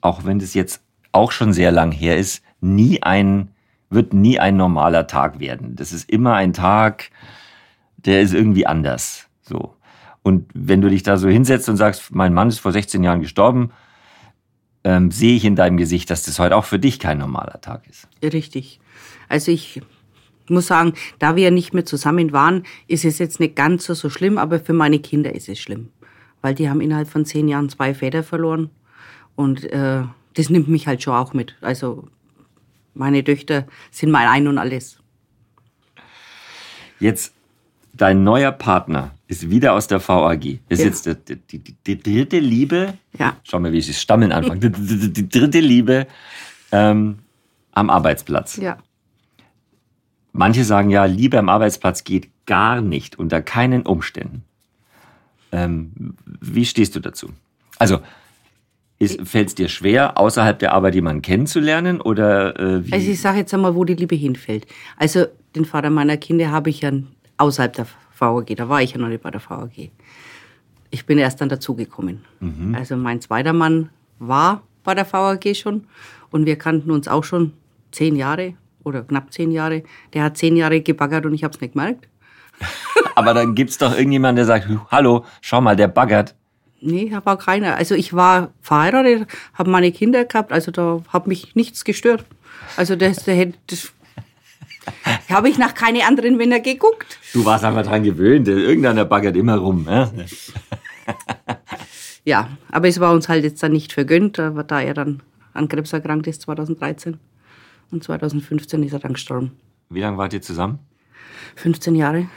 auch 0.00 0.24
wenn 0.24 0.38
das 0.40 0.54
jetzt 0.54 0.82
auch 1.12 1.30
schon 1.30 1.52
sehr 1.52 1.70
lang 1.70 1.92
her 1.92 2.16
ist, 2.16 2.42
nie 2.60 3.02
ein, 3.02 3.50
wird 3.90 4.12
nie 4.12 4.38
ein 4.38 4.56
normaler 4.56 5.06
Tag 5.06 5.40
werden. 5.40 5.76
Das 5.76 5.92
ist 5.92 6.10
immer 6.10 6.34
ein 6.34 6.52
Tag, 6.52 7.10
der 7.96 8.20
ist 8.20 8.34
irgendwie 8.34 8.66
anders. 8.66 9.28
So. 9.42 9.74
Und 10.22 10.48
wenn 10.52 10.80
du 10.80 10.90
dich 10.90 11.02
da 11.02 11.16
so 11.16 11.28
hinsetzt 11.28 11.68
und 11.68 11.76
sagst, 11.76 12.14
mein 12.14 12.34
Mann 12.34 12.48
ist 12.48 12.58
vor 12.58 12.72
16 12.72 13.02
Jahren 13.02 13.20
gestorben, 13.20 13.70
ähm, 14.84 15.10
sehe 15.10 15.36
ich 15.36 15.44
in 15.44 15.56
deinem 15.56 15.76
Gesicht, 15.76 16.10
dass 16.10 16.22
das 16.22 16.38
heute 16.38 16.56
auch 16.56 16.64
für 16.64 16.78
dich 16.78 16.98
kein 16.98 17.18
normaler 17.18 17.60
Tag 17.60 17.88
ist. 17.88 18.08
Richtig. 18.22 18.80
Also 19.28 19.50
ich 19.50 19.82
muss 20.48 20.66
sagen, 20.66 20.94
da 21.18 21.36
wir 21.36 21.50
nicht 21.50 21.74
mehr 21.74 21.84
zusammen 21.84 22.32
waren, 22.32 22.64
ist 22.86 23.04
es 23.04 23.18
jetzt 23.18 23.40
nicht 23.40 23.56
ganz 23.56 23.84
so, 23.84 23.94
so 23.94 24.10
schlimm, 24.10 24.38
aber 24.38 24.60
für 24.60 24.72
meine 24.72 24.98
Kinder 24.98 25.34
ist 25.34 25.48
es 25.48 25.58
schlimm. 25.58 25.88
Weil 26.40 26.54
die 26.54 26.70
haben 26.70 26.80
innerhalb 26.80 27.08
von 27.08 27.24
zehn 27.24 27.48
Jahren 27.48 27.68
zwei 27.68 27.94
Väter 27.94 28.22
verloren. 28.22 28.70
Und 29.34 29.64
äh, 29.72 30.02
das 30.34 30.50
nimmt 30.50 30.68
mich 30.68 30.86
halt 30.86 31.02
schon 31.02 31.14
auch 31.14 31.32
mit. 31.32 31.56
Also 31.60 32.08
meine 32.98 33.24
Töchter 33.24 33.66
sind 33.90 34.10
mein 34.10 34.28
Ein 34.28 34.48
und 34.48 34.58
Alles. 34.58 34.98
Jetzt, 37.00 37.32
dein 37.92 38.24
neuer 38.24 38.52
Partner 38.52 39.12
ist 39.28 39.50
wieder 39.50 39.72
aus 39.74 39.86
der 39.86 40.06
VAG. 40.06 40.58
Ist 40.68 40.80
Ja. 40.80 40.86
jetzt 40.86 41.06
die, 41.06 41.36
die, 41.36 41.74
die, 41.86 42.02
dritte 42.02 42.38
Liebe, 42.38 42.94
Ja. 43.18 43.36
schau 43.44 43.60
mal, 43.60 43.72
wie 43.72 43.78
ich 43.78 43.86
das 43.86 44.00
Stammeln 44.00 44.32
anfange, 44.32 44.70
die, 44.70 44.70
die, 44.70 45.12
die 45.12 45.28
dritte 45.28 45.60
Liebe 45.60 46.06
ähm, 46.72 47.18
am 47.72 47.90
Arbeitsplatz. 47.90 48.56
Ja. 48.56 48.78
Manche 50.32 50.64
sagen 50.64 50.90
ja, 50.90 51.04
Liebe 51.04 51.38
am 51.38 51.48
Arbeitsplatz 51.48 52.04
geht 52.04 52.30
gar 52.46 52.80
nicht, 52.80 53.18
unter 53.18 53.42
keinen 53.42 53.82
Umständen. 53.82 54.44
Ähm, 55.52 56.14
wie 56.40 56.64
stehst 56.66 56.94
du 56.96 57.00
dazu? 57.00 57.30
Also, 57.78 58.00
fällt 59.00 59.48
es 59.48 59.54
dir 59.54 59.68
schwer, 59.68 60.18
außerhalb 60.18 60.58
der 60.58 60.72
Arbeit 60.72 60.94
jemanden 60.94 61.22
kennenzulernen? 61.22 62.00
Oder 62.00 62.58
äh, 62.58 62.86
wie? 62.86 62.92
Also 62.92 63.10
ich 63.10 63.20
sage 63.20 63.38
jetzt 63.38 63.54
einmal, 63.54 63.74
wo 63.74 63.84
die 63.84 63.94
Liebe 63.94 64.16
hinfällt. 64.16 64.66
Also 64.96 65.26
den 65.54 65.64
Vater 65.64 65.90
meiner 65.90 66.16
Kinder 66.16 66.50
habe 66.50 66.70
ich 66.70 66.80
ja 66.80 66.90
außerhalb 67.36 67.72
der 67.72 67.86
VAG, 68.18 68.56
da 68.56 68.68
war 68.68 68.82
ich 68.82 68.92
ja 68.92 68.98
noch 68.98 69.08
nicht 69.08 69.22
bei 69.22 69.30
der 69.30 69.40
VAG. 69.40 69.90
Ich 70.90 71.06
bin 71.06 71.18
erst 71.18 71.40
dann 71.40 71.48
dazugekommen. 71.48 72.24
Also 72.74 72.96
mein 72.96 73.20
zweiter 73.20 73.52
Mann 73.52 73.90
war 74.18 74.62
bei 74.84 74.94
der 74.94 75.10
VAG 75.10 75.54
schon 75.54 75.84
und 76.30 76.46
wir 76.46 76.56
kannten 76.56 76.90
uns 76.90 77.08
auch 77.08 77.24
schon 77.24 77.52
zehn 77.92 78.16
Jahre 78.16 78.54
oder 78.84 79.02
knapp 79.02 79.32
zehn 79.32 79.50
Jahre. 79.50 79.82
Der 80.14 80.24
hat 80.24 80.36
zehn 80.36 80.56
Jahre 80.56 80.80
gebaggert 80.80 81.26
und 81.26 81.34
ich 81.34 81.44
habe 81.44 81.54
es 81.54 81.60
nicht 81.60 81.74
gemerkt. 81.74 82.08
Aber 83.14 83.34
dann 83.34 83.54
gibt's 83.54 83.78
doch 83.78 83.96
irgendjemanden, 83.96 84.36
der 84.36 84.44
sagt, 84.46 84.68
hallo, 84.90 85.24
schau 85.40 85.60
mal, 85.60 85.76
der 85.76 85.88
baggert. 85.88 86.34
Nee, 86.80 87.12
war 87.24 87.38
keiner. 87.38 87.76
Also 87.76 87.94
ich 87.94 88.12
war 88.14 88.52
verheiratet, 88.60 89.26
habe 89.54 89.70
meine 89.70 89.90
Kinder 89.90 90.24
gehabt, 90.24 90.52
also 90.52 90.70
da 90.70 91.02
hat 91.08 91.26
mich 91.26 91.54
nichts 91.56 91.84
gestört. 91.84 92.24
Also 92.76 92.94
das, 92.96 93.24
das, 93.24 93.36
das 93.66 93.92
habe 95.28 95.48
ich 95.48 95.58
nach 95.58 95.74
keine 95.74 96.06
anderen 96.06 96.36
Männer 96.36 96.60
geguckt. 96.60 97.18
Du 97.32 97.44
warst 97.44 97.64
einfach 97.64 97.84
dran 97.84 98.02
gewöhnt, 98.02 98.46
irgendeiner 98.48 99.04
baggert 99.04 99.36
immer 99.36 99.56
rum. 99.56 99.84
Ne? 99.84 100.10
Ja, 102.24 102.50
aber 102.70 102.88
es 102.88 103.00
war 103.00 103.14
uns 103.14 103.30
halt 103.30 103.42
jetzt 103.42 103.62
dann 103.62 103.72
nicht 103.72 103.94
vergönnt, 103.94 104.36
da 104.36 104.50
da 104.50 104.82
er 104.82 104.92
dann 104.92 105.22
an 105.54 105.66
Krebs 105.66 105.94
erkrankt 105.94 106.26
ist 106.26 106.42
2013. 106.42 107.18
Und 107.90 108.04
2015 108.04 108.82
ist 108.82 108.92
er 108.92 108.98
dann 108.98 109.14
gestorben. 109.14 109.52
Wie 109.88 110.00
lange 110.00 110.18
wart 110.18 110.34
ihr 110.34 110.42
zusammen? 110.42 110.78
15 111.56 111.94
Jahre, 111.94 112.28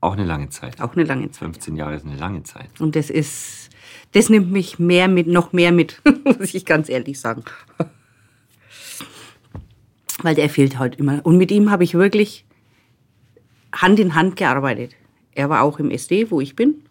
Auch 0.00 0.14
eine 0.14 0.24
lange 0.24 0.48
Zeit. 0.48 0.80
auch 0.80 0.94
eine 0.94 1.04
lange 1.04 1.30
Zeit. 1.30 1.38
15 1.38 1.76
Jahre 1.76 1.94
ist 1.94 2.06
eine 2.06 2.16
lange 2.16 2.42
Zeit. 2.42 2.80
Und 2.80 2.96
das 2.96 3.10
ist, 3.10 3.68
das 4.12 4.30
nimmt 4.30 4.50
mich 4.50 4.78
mehr 4.78 5.08
mit, 5.08 5.26
noch 5.26 5.52
mehr 5.52 5.72
mit, 5.72 6.00
muss 6.24 6.54
ich 6.54 6.64
ganz 6.64 6.88
ehrlich 6.88 7.20
sagen. 7.20 7.44
Weil 10.22 10.34
der 10.34 10.48
fehlt 10.48 10.78
halt 10.78 10.96
immer. 10.96 11.24
Und 11.24 11.36
mit 11.36 11.50
ihm 11.50 11.70
habe 11.70 11.84
ich 11.84 11.94
wirklich 11.94 12.44
Hand 13.72 14.00
in 14.00 14.14
Hand 14.14 14.36
gearbeitet. 14.36 14.96
Er 15.32 15.48
war 15.48 15.62
auch 15.62 15.78
im 15.78 15.90
SD, 15.90 16.30
wo 16.30 16.40
ich 16.40 16.56
bin. 16.56 16.82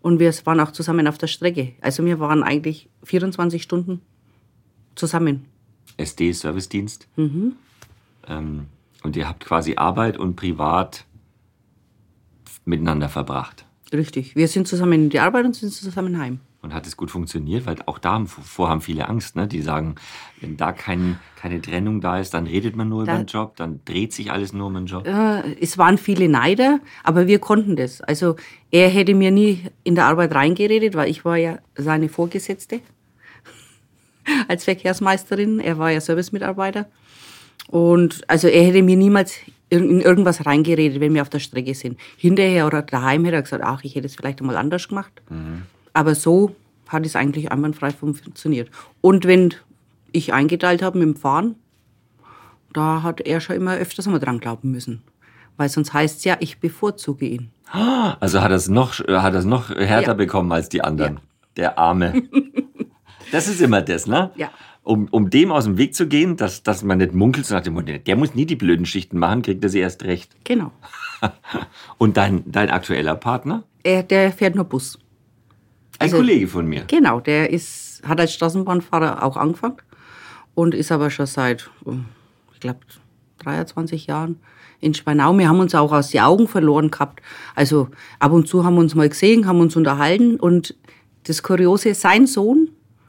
Und 0.00 0.20
wir 0.20 0.32
waren 0.44 0.60
auch 0.60 0.70
zusammen 0.70 1.08
auf 1.08 1.18
der 1.18 1.26
Strecke. 1.26 1.72
Also 1.80 2.04
wir 2.04 2.20
waren 2.20 2.42
eigentlich 2.42 2.88
24 3.04 3.62
Stunden 3.62 4.02
zusammen. 4.94 5.46
SD 5.96 6.32
Servicedienst. 6.32 7.08
Ähm, 8.28 8.66
und 9.02 9.16
ihr 9.16 9.28
habt 9.28 9.44
quasi 9.44 9.76
Arbeit 9.76 10.16
und 10.16 10.36
Privat 10.36 11.05
miteinander 12.66 13.08
verbracht. 13.08 13.64
Richtig. 13.92 14.36
Wir 14.36 14.48
sind 14.48 14.66
zusammen 14.68 15.04
in 15.04 15.10
die 15.10 15.20
Arbeit 15.20 15.44
und 15.46 15.54
sind 15.54 15.72
zusammen 15.72 16.18
heim. 16.18 16.40
Und 16.60 16.74
hat 16.74 16.84
es 16.88 16.96
gut 16.96 17.12
funktioniert? 17.12 17.64
Weil 17.66 17.76
auch 17.86 18.00
davor 18.00 18.68
haben 18.68 18.80
viele 18.80 19.08
Angst. 19.08 19.36
Ne? 19.36 19.46
Die 19.46 19.62
sagen, 19.62 19.94
wenn 20.40 20.56
da 20.56 20.72
kein, 20.72 21.20
keine 21.40 21.62
Trennung 21.62 22.00
da 22.00 22.18
ist, 22.18 22.34
dann 22.34 22.48
redet 22.48 22.74
man 22.74 22.88
nur 22.88 23.02
über 23.04 23.12
Da- 23.12 23.18
den 23.18 23.26
Job, 23.26 23.54
dann 23.56 23.80
dreht 23.84 24.12
sich 24.12 24.32
alles 24.32 24.52
nur 24.52 24.66
um 24.66 24.74
den 24.74 24.86
Job. 24.86 25.06
Äh, 25.06 25.54
es 25.60 25.78
waren 25.78 25.96
viele 25.96 26.28
Neider, 26.28 26.80
aber 27.04 27.28
wir 27.28 27.38
konnten 27.38 27.76
das. 27.76 28.00
Also 28.00 28.34
er 28.72 28.88
hätte 28.88 29.14
mir 29.14 29.30
nie 29.30 29.62
in 29.84 29.94
der 29.94 30.06
Arbeit 30.06 30.34
reingeredet, 30.34 30.94
weil 30.96 31.08
ich 31.08 31.24
war 31.24 31.36
ja 31.36 31.58
seine 31.76 32.08
Vorgesetzte 32.08 32.80
als 34.48 34.64
Verkehrsmeisterin. 34.64 35.60
Er 35.60 35.78
war 35.78 35.92
ja 35.92 36.00
Servicemitarbeiter. 36.00 36.86
Und 37.68 38.28
also 38.28 38.48
er 38.48 38.64
hätte 38.64 38.82
mir 38.82 38.96
niemals 38.96 39.36
in 39.68 40.00
irgendwas 40.00 40.46
reingeredet, 40.46 41.00
wenn 41.00 41.14
wir 41.14 41.22
auf 41.22 41.28
der 41.28 41.40
Strecke 41.40 41.74
sind. 41.74 41.98
Hinterher 42.16 42.66
oder 42.66 42.82
daheim 42.82 43.24
hätte 43.24 43.36
er 43.36 43.42
gesagt, 43.42 43.64
ach, 43.64 43.82
ich 43.84 43.94
hätte 43.96 44.06
es 44.06 44.14
vielleicht 44.16 44.40
einmal 44.40 44.56
anders 44.56 44.88
gemacht. 44.88 45.22
Aber 45.92 46.14
so 46.14 46.54
hat 46.88 47.04
es 47.04 47.16
eigentlich 47.16 47.50
einwandfrei 47.50 47.90
funktioniert. 47.90 48.70
Und 49.00 49.24
wenn 49.26 49.54
ich 50.12 50.32
eingeteilt 50.32 50.82
habe 50.82 50.98
mit 50.98 51.08
dem 51.08 51.16
Fahren, 51.16 51.56
da 52.72 53.02
hat 53.02 53.20
er 53.22 53.40
schon 53.40 53.56
immer 53.56 53.76
öfters 53.76 54.06
mal 54.06 54.18
dran 54.20 54.38
glauben 54.40 54.70
müssen. 54.70 55.02
weil 55.58 55.68
sonst 55.70 55.94
heißt 55.94 56.18
es 56.18 56.24
ja, 56.24 56.36
ich 56.40 56.58
bevorzuge 56.60 57.26
ihn. 57.26 57.50
Also 58.20 58.42
hat 58.42 58.50
er 58.50 58.56
es 58.56 58.68
noch, 58.68 58.98
hat 59.08 59.34
es 59.34 59.44
noch 59.46 59.70
härter 59.70 60.08
Ja. 60.08 60.14
bekommen 60.14 60.52
als 60.52 60.68
die 60.68 60.82
anderen. 60.84 61.14
Ja. 61.14 61.20
Der 61.56 61.78
Arme. 61.78 62.22
das 63.32 63.48
ist 63.48 63.60
immer 63.62 63.80
das, 63.82 64.06
ne? 64.06 64.30
Ja. 64.36 64.50
Um, 64.86 65.08
um 65.10 65.30
dem 65.30 65.50
aus 65.50 65.64
dem 65.64 65.78
Weg 65.78 65.96
zu 65.96 66.06
gehen, 66.06 66.36
dass, 66.36 66.62
dass 66.62 66.84
man 66.84 66.98
nicht 66.98 67.12
munkelt, 67.12 67.50
nach 67.50 67.60
dem 67.60 67.74
Motto, 67.74 67.98
der 67.98 68.14
muss 68.16 68.36
nie 68.36 68.46
die 68.46 68.54
blöden 68.54 68.86
Schichten 68.86 69.18
machen, 69.18 69.42
kriegt 69.42 69.64
er 69.64 69.68
sie 69.68 69.80
erst 69.80 70.04
recht. 70.04 70.36
Genau. 70.44 70.70
Und 71.98 72.16
dein, 72.16 72.44
dein 72.46 72.70
aktueller 72.70 73.16
Partner? 73.16 73.64
Er, 73.82 74.04
der 74.04 74.30
fährt 74.30 74.54
nur 74.54 74.64
Bus. 74.64 74.96
Ein 75.98 76.04
Also- 76.04 76.18
Kollege 76.18 76.46
von 76.46 76.66
mir. 76.66 76.84
Genau, 76.86 77.18
der 77.18 77.50
ist, 77.50 78.00
hat 78.06 78.20
als 78.20 78.32
Straßenbahnfahrer 78.34 79.24
auch 79.24 79.36
angefangen 79.36 79.78
und 80.54 80.72
ist 80.72 80.92
aber 80.92 81.10
schon 81.10 81.26
seit, 81.26 81.68
oh, 81.84 81.94
ich 82.54 82.60
glaube, 82.60 82.78
23 83.38 84.06
Jahren 84.06 84.38
in 84.80 84.94
Speinau. 84.94 85.36
Wir 85.36 85.48
haben 85.48 85.58
uns 85.58 85.74
auch 85.74 85.90
aus 85.90 86.10
den 86.10 86.20
Augen 86.20 86.46
verloren 86.46 86.92
gehabt. 86.92 87.20
Also 87.56 87.88
ab 88.20 88.30
und 88.30 88.46
zu 88.46 88.64
haben 88.64 88.74
wir 88.74 88.80
uns 88.82 88.94
mal 88.94 89.08
gesehen, 89.08 89.46
haben 89.46 89.58
uns 89.60 89.74
unterhalten 89.74 90.36
und 90.36 90.76
das 91.24 91.42
Kuriose, 91.42 91.92
sein 91.94 92.28
Sohn 92.28 92.65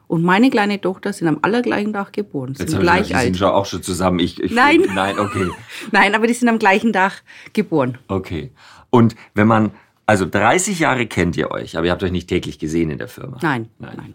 und 0.08 0.24
meine 0.24 0.50
kleine 0.50 0.80
Tochter 0.80 1.12
sind 1.12 1.28
am 1.28 1.40
allergleichen 1.42 1.94
Tag 1.94 2.14
geboren, 2.14 2.56
sind 2.56 2.70
hab 2.74 2.80
ich 2.80 2.84
gleich 2.84 3.08
gedacht, 3.08 3.24
die 3.24 3.34
sind 3.34 3.44
alt. 3.44 3.54
auch 3.54 3.66
schon 3.66 3.84
zusammen. 3.84 4.20
Ich, 4.20 4.42
ich, 4.42 4.54
Nein. 4.54 4.84
Nein, 4.96 5.20
okay. 5.20 5.48
Nein, 5.92 6.16
aber 6.16 6.28
die 6.28 6.34
sind 6.34 6.48
am 6.48 6.60
gleichen 6.60 6.94
Tag 6.94 7.24
geboren. 7.54 7.98
Okay. 8.08 8.52
Und 8.90 9.16
wenn 9.34 9.48
man, 9.48 9.72
also 10.06 10.26
30 10.26 10.80
Jahre 10.80 11.08
kennt 11.08 11.36
ihr 11.36 11.52
euch, 11.52 11.78
aber 11.78 11.86
ihr 11.88 11.92
habt 11.92 12.04
euch 12.04 12.12
nicht 12.12 12.30
täglich 12.30 12.58
gesehen 12.58 12.90
in 12.90 12.98
der 12.98 13.10
Firma. 13.10 13.38
Nein, 13.42 13.68
Nein. 13.80 13.94
nein. 13.98 14.14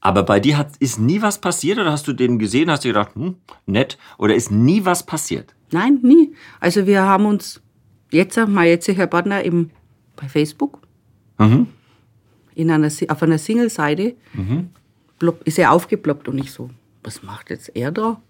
Aber 0.00 0.22
bei 0.22 0.40
dir 0.40 0.56
hat, 0.56 0.76
ist 0.78 0.98
nie 0.98 1.20
was 1.20 1.38
passiert 1.40 1.78
oder 1.78 1.92
hast 1.92 2.08
du 2.08 2.12
den 2.12 2.38
gesehen, 2.38 2.70
hast 2.70 2.84
du 2.84 2.88
gedacht, 2.88 3.14
hm, 3.14 3.36
nett, 3.66 3.98
oder 4.16 4.34
ist 4.34 4.50
nie 4.50 4.84
was 4.84 5.04
passiert? 5.04 5.54
Nein, 5.72 5.98
nie. 6.02 6.34
Also 6.58 6.86
wir 6.86 7.02
haben 7.02 7.26
uns 7.26 7.60
jetzt, 8.10 8.38
mein 8.48 8.68
jetziger 8.68 9.06
Partner 9.06 9.42
im, 9.42 9.70
bei 10.16 10.28
Facebook, 10.28 10.80
in 12.54 12.70
einer, 12.70 12.88
auf 13.08 13.22
einer 13.22 13.38
Single-Seite, 13.38 14.14
plopp- 15.20 15.42
ist 15.44 15.58
er 15.58 15.70
aufgeploppt 15.72 16.26
und 16.28 16.38
ich 16.38 16.50
so, 16.50 16.70
was 17.04 17.22
macht 17.22 17.50
jetzt 17.50 17.70
er 17.76 17.92
da? 17.92 18.20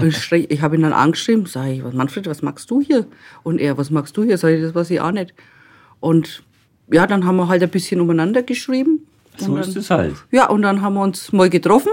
Ich 0.00 0.32
ich 0.32 0.62
habe 0.62 0.76
ihn 0.76 0.82
dann 0.82 0.92
angeschrieben, 0.92 1.46
sage 1.46 1.72
ich, 1.72 1.84
was, 1.84 1.92
Manfred, 1.92 2.28
was 2.28 2.42
machst 2.42 2.70
du 2.70 2.80
hier? 2.80 3.06
Und 3.42 3.60
er, 3.60 3.76
was 3.76 3.90
machst 3.90 4.16
du 4.16 4.22
hier? 4.22 4.38
Sag 4.38 4.50
ich, 4.50 4.62
das 4.62 4.74
weiß 4.74 4.90
ich 4.90 5.00
auch 5.00 5.10
nicht. 5.10 5.34
Und 5.98 6.44
ja, 6.92 7.06
dann 7.08 7.24
haben 7.24 7.36
wir 7.36 7.48
halt 7.48 7.62
ein 7.64 7.68
bisschen 7.68 8.00
umeinander 8.00 8.44
geschrieben. 8.44 9.06
So 9.36 9.52
und 9.52 9.58
ist 9.60 9.74
dann, 9.74 9.82
es 9.82 9.90
halt. 9.90 10.14
Ja, 10.30 10.48
und 10.48 10.62
dann 10.62 10.82
haben 10.82 10.94
wir 10.94 11.02
uns 11.02 11.32
mal 11.32 11.50
getroffen. 11.50 11.92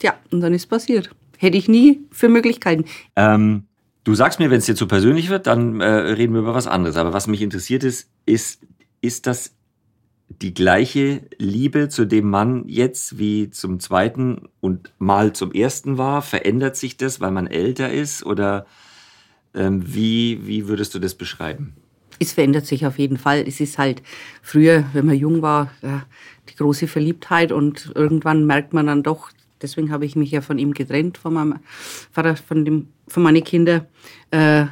Ja, 0.00 0.14
und 0.30 0.40
dann 0.40 0.54
ist 0.54 0.66
passiert. 0.66 1.10
Hätte 1.38 1.56
ich 1.56 1.68
nie 1.68 2.00
für 2.12 2.28
Möglichkeiten. 2.28 2.84
Ähm, 3.16 3.64
du 4.04 4.14
sagst 4.14 4.38
mir, 4.38 4.50
wenn 4.50 4.58
es 4.58 4.66
dir 4.66 4.76
zu 4.76 4.86
persönlich 4.86 5.28
wird, 5.28 5.48
dann 5.48 5.80
äh, 5.80 5.86
reden 5.86 6.34
wir 6.34 6.40
über 6.40 6.54
was 6.54 6.68
anderes. 6.68 6.96
Aber 6.96 7.12
was 7.12 7.26
mich 7.26 7.42
interessiert 7.42 7.82
ist, 7.82 8.08
ist, 8.26 8.60
ist 9.00 9.26
das 9.26 9.54
die 10.28 10.54
gleiche 10.54 11.22
Liebe 11.38 11.88
zu 11.88 12.04
dem 12.04 12.28
Mann 12.30 12.64
jetzt 12.66 13.18
wie 13.18 13.50
zum 13.50 13.80
zweiten 13.80 14.48
und 14.60 14.92
mal 14.98 15.32
zum 15.32 15.52
ersten 15.52 15.98
war? 15.98 16.22
Verändert 16.22 16.76
sich 16.76 16.96
das, 16.96 17.20
weil 17.20 17.30
man 17.30 17.46
älter 17.46 17.90
ist? 17.90 18.24
Oder 18.24 18.66
ähm, 19.54 19.82
wie, 19.86 20.46
wie 20.46 20.68
würdest 20.68 20.94
du 20.94 20.98
das 20.98 21.14
beschreiben? 21.14 21.74
Es 22.18 22.32
verändert 22.32 22.66
sich 22.66 22.84
auf 22.86 22.98
jeden 22.98 23.16
Fall. 23.16 23.44
Es 23.46 23.60
ist 23.60 23.78
halt 23.78 24.02
früher, 24.42 24.84
wenn 24.92 25.06
man 25.06 25.16
jung 25.16 25.40
war, 25.40 25.70
die 26.48 26.56
große 26.56 26.88
Verliebtheit 26.88 27.52
und 27.52 27.92
irgendwann 27.94 28.44
merkt 28.44 28.72
man 28.72 28.86
dann 28.86 29.02
doch, 29.04 29.30
deswegen 29.62 29.92
habe 29.92 30.04
ich 30.04 30.16
mich 30.16 30.30
ja 30.30 30.40
von 30.40 30.58
ihm 30.58 30.74
getrennt, 30.74 31.18
von 31.18 31.34
meinem 31.34 31.60
Vater, 32.10 32.36
von, 32.36 32.64
dem, 32.64 32.88
von 33.06 33.22
meinen 33.22 33.44
Kindern. 33.44 33.86
Äh, 34.30 34.66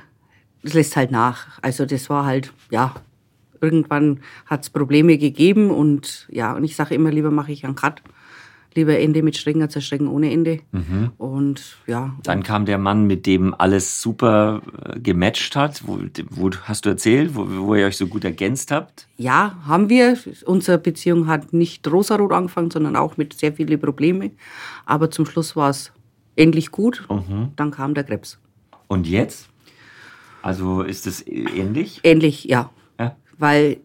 das 0.62 0.74
lässt 0.74 0.96
halt 0.96 1.12
nach. 1.12 1.58
Also 1.62 1.86
das 1.86 2.10
war 2.10 2.24
halt, 2.24 2.52
ja, 2.70 2.94
irgendwann 3.60 4.20
hat 4.46 4.62
es 4.62 4.70
Probleme 4.70 5.18
gegeben 5.18 5.70
und 5.70 6.28
ja, 6.30 6.54
und 6.54 6.64
ich 6.64 6.76
sage 6.76 6.94
immer, 6.94 7.10
lieber 7.10 7.30
mache 7.30 7.52
ich 7.52 7.64
einen 7.64 7.74
Cut. 7.74 8.02
Lieber 8.74 8.98
Ende 8.98 9.22
mit 9.22 9.38
Strecken 9.38 9.62
als 9.62 9.74
ein 9.74 9.80
Strecken 9.80 10.06
ohne 10.06 10.30
Ende. 10.30 10.60
Und 11.16 11.78
ja, 11.86 12.14
Dann 12.24 12.42
kam 12.42 12.66
der 12.66 12.76
Mann, 12.76 13.06
mit 13.06 13.24
dem 13.24 13.54
alles 13.54 14.02
super 14.02 14.60
äh, 14.84 15.00
gematcht 15.00 15.56
hat. 15.56 15.82
Wo, 15.86 15.98
wo 16.28 16.50
hast 16.64 16.84
du 16.84 16.90
erzählt, 16.90 17.34
wo, 17.34 17.46
wo 17.48 17.74
ihr 17.74 17.86
euch 17.86 17.96
so 17.96 18.06
gut 18.06 18.22
ergänzt 18.24 18.70
habt? 18.70 19.08
Ja, 19.16 19.56
haben 19.66 19.88
wir. 19.88 20.18
Unsere 20.44 20.76
Beziehung 20.76 21.26
hat 21.26 21.54
nicht 21.54 21.90
rosarot 21.90 22.32
angefangen, 22.32 22.70
sondern 22.70 22.96
auch 22.96 23.16
mit 23.16 23.32
sehr 23.32 23.54
vielen 23.54 23.80
Problemen. 23.80 24.32
Aber 24.84 25.10
zum 25.10 25.24
Schluss 25.24 25.56
war 25.56 25.70
es 25.70 25.90
endlich 26.36 26.70
gut. 26.70 27.08
Dann 27.56 27.70
kam 27.70 27.94
der 27.94 28.04
Krebs. 28.04 28.38
Und 28.88 29.06
jetzt? 29.06 29.48
Also 30.42 30.82
ist 30.82 31.06
es 31.06 31.26
ähnlich? 31.26 32.00
Ähnlich, 32.04 32.44
ja. 32.44 32.70
Weil 33.38 33.78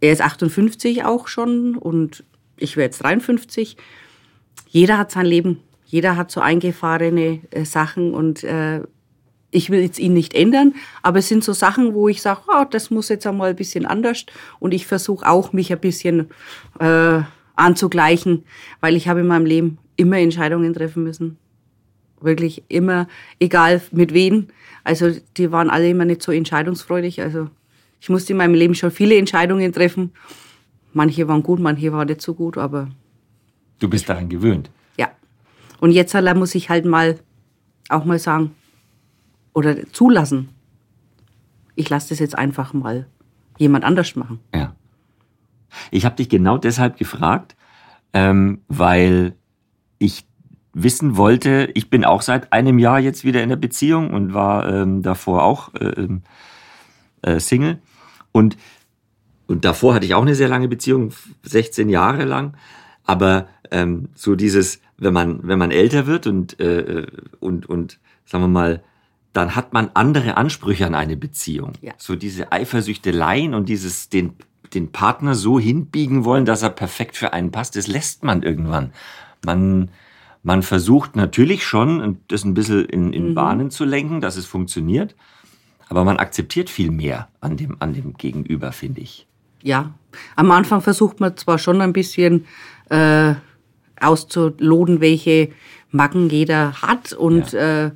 er 0.00 0.12
ist 0.12 0.22
58 0.22 1.04
auch 1.04 1.28
schon 1.28 1.76
und 1.76 2.24
ich 2.56 2.76
werde 2.76 2.86
jetzt 2.86 3.02
53. 3.02 3.76
Jeder 4.68 4.98
hat 4.98 5.10
sein 5.10 5.26
Leben. 5.26 5.60
Jeder 5.84 6.16
hat 6.16 6.30
so 6.30 6.40
eingefahrene 6.40 7.40
äh, 7.50 7.64
Sachen 7.64 8.12
und 8.12 8.42
äh, 8.44 8.82
ich 9.50 9.70
will 9.70 9.80
jetzt 9.80 9.98
ihn 9.98 10.12
nicht 10.12 10.34
ändern, 10.34 10.74
aber 11.02 11.20
es 11.20 11.28
sind 11.28 11.44
so 11.44 11.52
Sachen, 11.52 11.94
wo 11.94 12.08
ich 12.08 12.20
sage, 12.20 12.40
ah, 12.48 12.64
das 12.64 12.90
muss 12.90 13.08
jetzt 13.08 13.26
einmal 13.26 13.50
ein 13.50 13.56
bisschen 13.56 13.86
anders 13.86 14.26
und 14.58 14.74
ich 14.74 14.86
versuche 14.86 15.26
auch, 15.26 15.52
mich 15.52 15.72
ein 15.72 15.78
bisschen 15.78 16.28
äh, 16.80 17.20
anzugleichen, 17.54 18.44
weil 18.80 18.96
ich 18.96 19.08
habe 19.08 19.20
in 19.20 19.26
meinem 19.26 19.46
Leben 19.46 19.78
immer 19.96 20.18
Entscheidungen 20.18 20.74
treffen 20.74 21.04
müssen. 21.04 21.38
Wirklich 22.20 22.64
immer, 22.68 23.08
egal 23.40 23.80
mit 23.92 24.12
wen. 24.12 24.48
Also 24.84 25.10
die 25.36 25.52
waren 25.52 25.70
alle 25.70 25.88
immer 25.88 26.04
nicht 26.04 26.22
so 26.22 26.32
entscheidungsfreudig. 26.32 27.22
Also 27.22 27.48
ich 28.06 28.10
musste 28.10 28.34
in 28.34 28.36
meinem 28.36 28.54
Leben 28.54 28.76
schon 28.76 28.92
viele 28.92 29.16
Entscheidungen 29.16 29.72
treffen. 29.72 30.12
Manche 30.92 31.26
waren 31.26 31.42
gut, 31.42 31.58
manche 31.58 31.92
waren 31.92 32.06
nicht 32.06 32.22
so 32.22 32.34
gut, 32.34 32.56
aber 32.56 32.88
Du 33.80 33.90
bist 33.90 34.08
daran 34.08 34.28
gewöhnt. 34.28 34.70
ja. 34.96 35.08
Und 35.80 35.90
jetzt 35.90 36.14
allein 36.14 36.38
muss 36.38 36.54
ich 36.54 36.70
halt 36.70 36.84
mal 36.84 37.18
auch 37.88 38.04
mal 38.04 38.20
sagen 38.20 38.52
oder 39.54 39.90
zulassen. 39.90 40.50
Ich 41.74 41.90
lasse 41.90 42.10
das 42.10 42.20
jetzt 42.20 42.38
einfach 42.38 42.72
mal 42.72 43.08
jemand 43.58 43.84
anders 43.84 44.14
machen. 44.14 44.38
Ja. 44.54 44.76
Ich 45.90 46.04
habe 46.04 46.14
dich 46.14 46.28
genau 46.28 46.58
deshalb 46.58 46.98
gefragt, 46.98 47.56
ähm, 48.12 48.60
weil 48.68 49.34
ich 49.98 50.26
wissen 50.74 51.16
wollte, 51.16 51.70
ich 51.74 51.90
bin 51.90 52.04
auch 52.04 52.22
seit 52.22 52.52
einem 52.52 52.78
Jahr 52.78 53.00
jetzt 53.00 53.24
wieder 53.24 53.42
in 53.42 53.48
der 53.48 53.56
Beziehung 53.56 54.10
und 54.14 54.32
war 54.32 54.72
ähm, 54.72 55.02
davor 55.02 55.42
auch 55.42 55.74
äh, 55.74 55.86
ähm, 55.86 56.22
äh, 57.22 57.40
Single. 57.40 57.80
Und, 58.36 58.58
und 59.46 59.64
davor 59.64 59.94
hatte 59.94 60.04
ich 60.04 60.12
auch 60.12 60.20
eine 60.20 60.34
sehr 60.34 60.48
lange 60.48 60.68
Beziehung, 60.68 61.14
16 61.44 61.88
Jahre 61.88 62.26
lang. 62.26 62.54
Aber 63.04 63.48
ähm, 63.70 64.10
so 64.14 64.34
dieses, 64.34 64.82
wenn 64.98 65.14
man, 65.14 65.40
wenn 65.48 65.58
man 65.58 65.70
älter 65.70 66.06
wird 66.06 66.26
und, 66.26 66.60
äh, 66.60 67.06
und, 67.40 67.64
und 67.66 67.98
sagen 68.26 68.44
wir 68.44 68.48
mal, 68.48 68.82
dann 69.32 69.56
hat 69.56 69.72
man 69.72 69.90
andere 69.94 70.36
Ansprüche 70.36 70.86
an 70.86 70.94
eine 70.94 71.16
Beziehung. 71.16 71.72
Ja. 71.80 71.94
So 71.96 72.14
diese 72.14 72.52
Eifersüchteleien 72.52 73.54
und 73.54 73.70
dieses 73.70 74.10
den, 74.10 74.34
den 74.74 74.92
Partner 74.92 75.34
so 75.34 75.58
hinbiegen 75.58 76.26
wollen, 76.26 76.44
dass 76.44 76.62
er 76.62 76.70
perfekt 76.70 77.16
für 77.16 77.32
einen 77.32 77.52
passt, 77.52 77.74
das 77.74 77.86
lässt 77.86 78.22
man 78.22 78.42
irgendwann. 78.42 78.92
Man, 79.46 79.90
man 80.42 80.62
versucht 80.62 81.16
natürlich 81.16 81.64
schon, 81.64 82.18
das 82.28 82.44
ein 82.44 82.52
bisschen 82.52 82.84
in, 82.84 83.14
in 83.14 83.34
Bahnen 83.34 83.70
zu 83.70 83.86
lenken, 83.86 84.20
dass 84.20 84.36
es 84.36 84.44
funktioniert. 84.44 85.14
Aber 85.88 86.04
man 86.04 86.18
akzeptiert 86.18 86.68
viel 86.68 86.90
mehr 86.90 87.28
an 87.40 87.56
dem, 87.56 87.76
an 87.80 87.94
dem 87.94 88.14
Gegenüber, 88.14 88.72
finde 88.72 89.00
ich. 89.00 89.26
Ja, 89.62 89.94
am 90.34 90.50
Anfang 90.50 90.80
versucht 90.80 91.20
man 91.20 91.36
zwar 91.36 91.58
schon 91.58 91.80
ein 91.80 91.92
bisschen 91.92 92.46
äh, 92.90 93.34
auszuloten, 94.00 95.00
welche 95.00 95.50
Macken 95.90 96.28
jeder 96.28 96.82
hat 96.82 97.12
und 97.12 97.54
äh, 97.54 97.90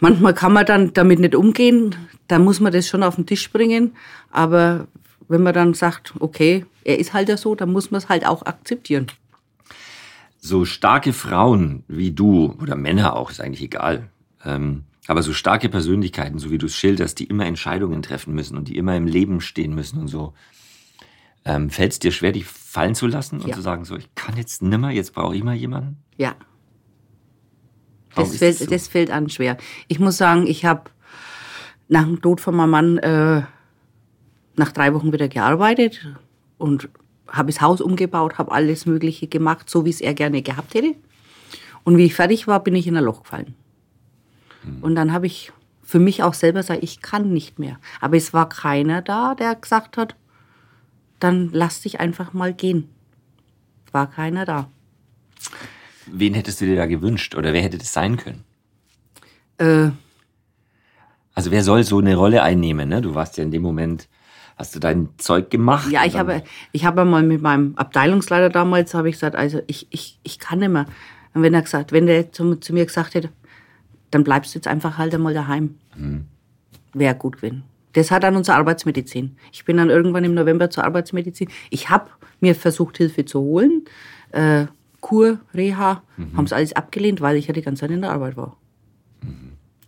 manchmal 0.00 0.34
kann 0.34 0.52
man 0.52 0.66
dann 0.66 0.92
damit 0.92 1.18
nicht 1.18 1.34
umgehen, 1.34 1.94
dann 2.28 2.44
muss 2.44 2.60
man 2.60 2.72
das 2.72 2.88
schon 2.88 3.02
auf 3.02 3.16
den 3.16 3.26
Tisch 3.26 3.50
bringen, 3.52 3.92
aber 4.30 4.86
wenn 5.28 5.42
man 5.42 5.54
dann 5.54 5.74
sagt, 5.74 6.14
okay, 6.20 6.64
er 6.84 6.98
ist 6.98 7.12
halt 7.12 7.28
ja 7.28 7.36
so, 7.36 7.54
dann 7.54 7.72
muss 7.72 7.90
man 7.90 7.98
es 7.98 8.08
halt 8.08 8.26
auch 8.26 8.46
akzeptieren. 8.46 9.08
so 10.38 10.64
starke 10.64 11.12
Frauen 11.12 11.82
wie 11.88 12.12
du 12.12 12.56
oder 12.60 12.76
Männer 12.76 13.16
auch, 13.16 13.30
ist 13.30 13.40
eigentlich 13.40 13.62
egal. 13.62 14.08
Ähm, 14.44 14.84
aber 15.08 15.22
so 15.22 15.32
starke 15.32 15.68
Persönlichkeiten, 15.68 16.38
so 16.38 16.50
wie 16.50 16.58
du 16.58 16.66
es 16.66 16.74
schilderst, 16.76 17.18
die 17.18 17.24
immer 17.24 17.46
Entscheidungen 17.46 18.02
treffen 18.02 18.34
müssen 18.34 18.56
und 18.56 18.68
die 18.68 18.76
immer 18.76 18.96
im 18.96 19.06
Leben 19.06 19.40
stehen 19.40 19.74
müssen 19.74 20.00
und 20.00 20.08
so. 20.08 20.34
Ähm, 21.44 21.70
Fällt 21.70 21.92
es 21.92 21.98
dir 22.00 22.10
schwer, 22.10 22.32
dich 22.32 22.44
fallen 22.44 22.94
zu 22.96 23.06
lassen 23.06 23.40
und 23.40 23.48
Ja. 23.48 23.54
zu 23.54 23.62
sagen, 23.62 23.84
so, 23.84 23.96
ich 23.96 24.12
kann 24.16 24.36
jetzt 24.36 24.62
nimmer, 24.62 24.90
jetzt 24.90 25.12
brauche 25.14 25.36
ich 25.36 25.44
mal 25.44 25.54
jemanden? 25.54 25.98
Ja. 26.16 26.34
Warum 28.14 28.30
Das 28.30 28.38
fällt, 28.38 28.54
das 28.60 28.64
so? 28.64 28.70
das 28.70 28.88
fällt 28.88 29.10
an 29.10 29.28
schwer. 29.28 29.56
Ich 29.88 29.98
muss 30.00 30.16
sagen, 30.16 30.46
ich 30.46 30.64
habe 30.64 30.90
nach 31.88 32.04
dem 32.04 32.20
Tod 32.20 32.40
von 32.40 32.56
meinem 32.56 32.70
Mann 32.70 32.98
äh, 32.98 33.42
nach 34.56 34.72
drei 34.72 34.92
Wochen 34.94 35.12
wieder 35.12 35.28
gearbeitet 35.28 36.06
und 36.58 36.88
habe 37.28 37.52
das 37.52 37.60
Haus 37.60 37.80
umgebaut, 37.80 38.38
habe 38.38 38.50
alles 38.52 38.86
Mögliche 38.86 39.26
gemacht, 39.28 39.68
so 39.70 39.84
wie 39.84 39.90
es 39.90 40.00
er 40.00 40.14
gerne 40.14 40.42
gehabt 40.42 40.74
hätte. 40.74 40.94
Und 41.84 41.96
wie 41.96 42.04
ich 42.06 42.14
fertig 42.14 42.46
war, 42.48 42.62
bin 42.64 42.74
ich 42.74 42.86
in 42.86 42.96
ein 42.96 43.04
Loch 43.04 43.22
gefallen. 43.22 43.54
Hm. 44.66 44.82
Und 44.82 44.94
dann 44.94 45.12
habe 45.12 45.26
ich 45.26 45.52
für 45.82 45.98
mich 46.00 46.22
auch 46.22 46.34
selber 46.34 46.62
sage, 46.62 46.80
ich 46.80 47.00
kann 47.00 47.32
nicht 47.32 47.58
mehr. 47.58 47.78
Aber 48.00 48.16
es 48.16 48.34
war 48.34 48.48
keiner 48.48 49.02
da, 49.02 49.34
der 49.34 49.54
gesagt 49.54 49.96
hat, 49.96 50.16
dann 51.20 51.50
lass 51.52 51.80
dich 51.80 52.00
einfach 52.00 52.32
mal 52.32 52.52
gehen. 52.52 52.90
War 53.92 54.10
keiner 54.10 54.44
da. 54.44 54.68
Wen 56.06 56.34
hättest 56.34 56.60
du 56.60 56.66
dir 56.66 56.76
da 56.76 56.86
gewünscht 56.86 57.34
oder 57.34 57.52
wer 57.52 57.62
hätte 57.62 57.78
das 57.78 57.92
sein 57.92 58.16
können? 58.16 58.44
Äh, 59.58 59.90
Also 61.34 61.50
wer 61.50 61.62
soll 61.62 61.84
so 61.84 61.98
eine 61.98 62.16
Rolle 62.16 62.42
einnehmen? 62.42 62.88
Ne? 62.88 63.00
Du 63.00 63.14
warst 63.14 63.36
ja 63.38 63.44
in 63.44 63.50
dem 63.50 63.62
Moment, 63.62 64.08
hast 64.56 64.74
du 64.74 64.80
dein 64.80 65.10
Zeug 65.18 65.50
gemacht? 65.50 65.90
ja, 65.90 66.04
ich 66.04 66.16
habe, 66.16 66.42
ich 66.72 66.84
habe 66.84 67.04
mal 67.04 67.22
mit 67.22 67.42
meinem 67.42 67.74
Abteilungsleiter 67.76 68.48
damals, 68.50 68.92
habe 68.94 69.08
ich 69.08 69.14
gesagt, 69.16 69.36
also 69.36 69.60
ich, 69.66 69.86
ich, 69.90 70.18
ich 70.22 70.38
kann 70.38 70.58
nicht 70.58 70.70
mehr. 70.70 70.86
Und 71.34 71.42
wenn 71.42 71.54
er 71.54 71.62
gesagt, 71.62 71.92
wenn 71.92 72.06
der 72.06 72.32
zu, 72.32 72.56
zu 72.56 72.72
mir 72.72 72.86
gesagt 72.86 73.14
hätte, 73.14 73.30
dann 74.10 74.24
bleibst 74.24 74.54
du 74.54 74.58
jetzt 74.58 74.68
einfach 74.68 74.98
halt 74.98 75.14
einmal 75.14 75.34
daheim. 75.34 75.76
Wäre 76.94 77.14
gut 77.14 77.36
gewesen. 77.36 77.64
Das 77.92 78.10
hat 78.10 78.24
dann 78.24 78.36
unsere 78.36 78.58
Arbeitsmedizin. 78.58 79.36
Ich 79.52 79.64
bin 79.64 79.78
dann 79.78 79.90
irgendwann 79.90 80.24
im 80.24 80.34
November 80.34 80.68
zur 80.70 80.84
Arbeitsmedizin. 80.84 81.48
Ich 81.70 81.88
habe 81.88 82.10
mir 82.40 82.54
versucht, 82.54 82.98
Hilfe 82.98 83.24
zu 83.24 83.40
holen. 83.40 83.84
Äh, 84.32 84.66
Kur, 85.00 85.38
Reha, 85.54 86.02
haben 86.36 86.44
es 86.44 86.52
alles 86.52 86.74
abgelehnt, 86.74 87.20
weil 87.20 87.36
ich 87.36 87.46
ja 87.46 87.54
die 87.54 87.62
ganze 87.62 87.80
Zeit 87.80 87.90
in 87.90 88.02
der 88.02 88.10
Arbeit 88.12 88.36
war. 88.36 88.56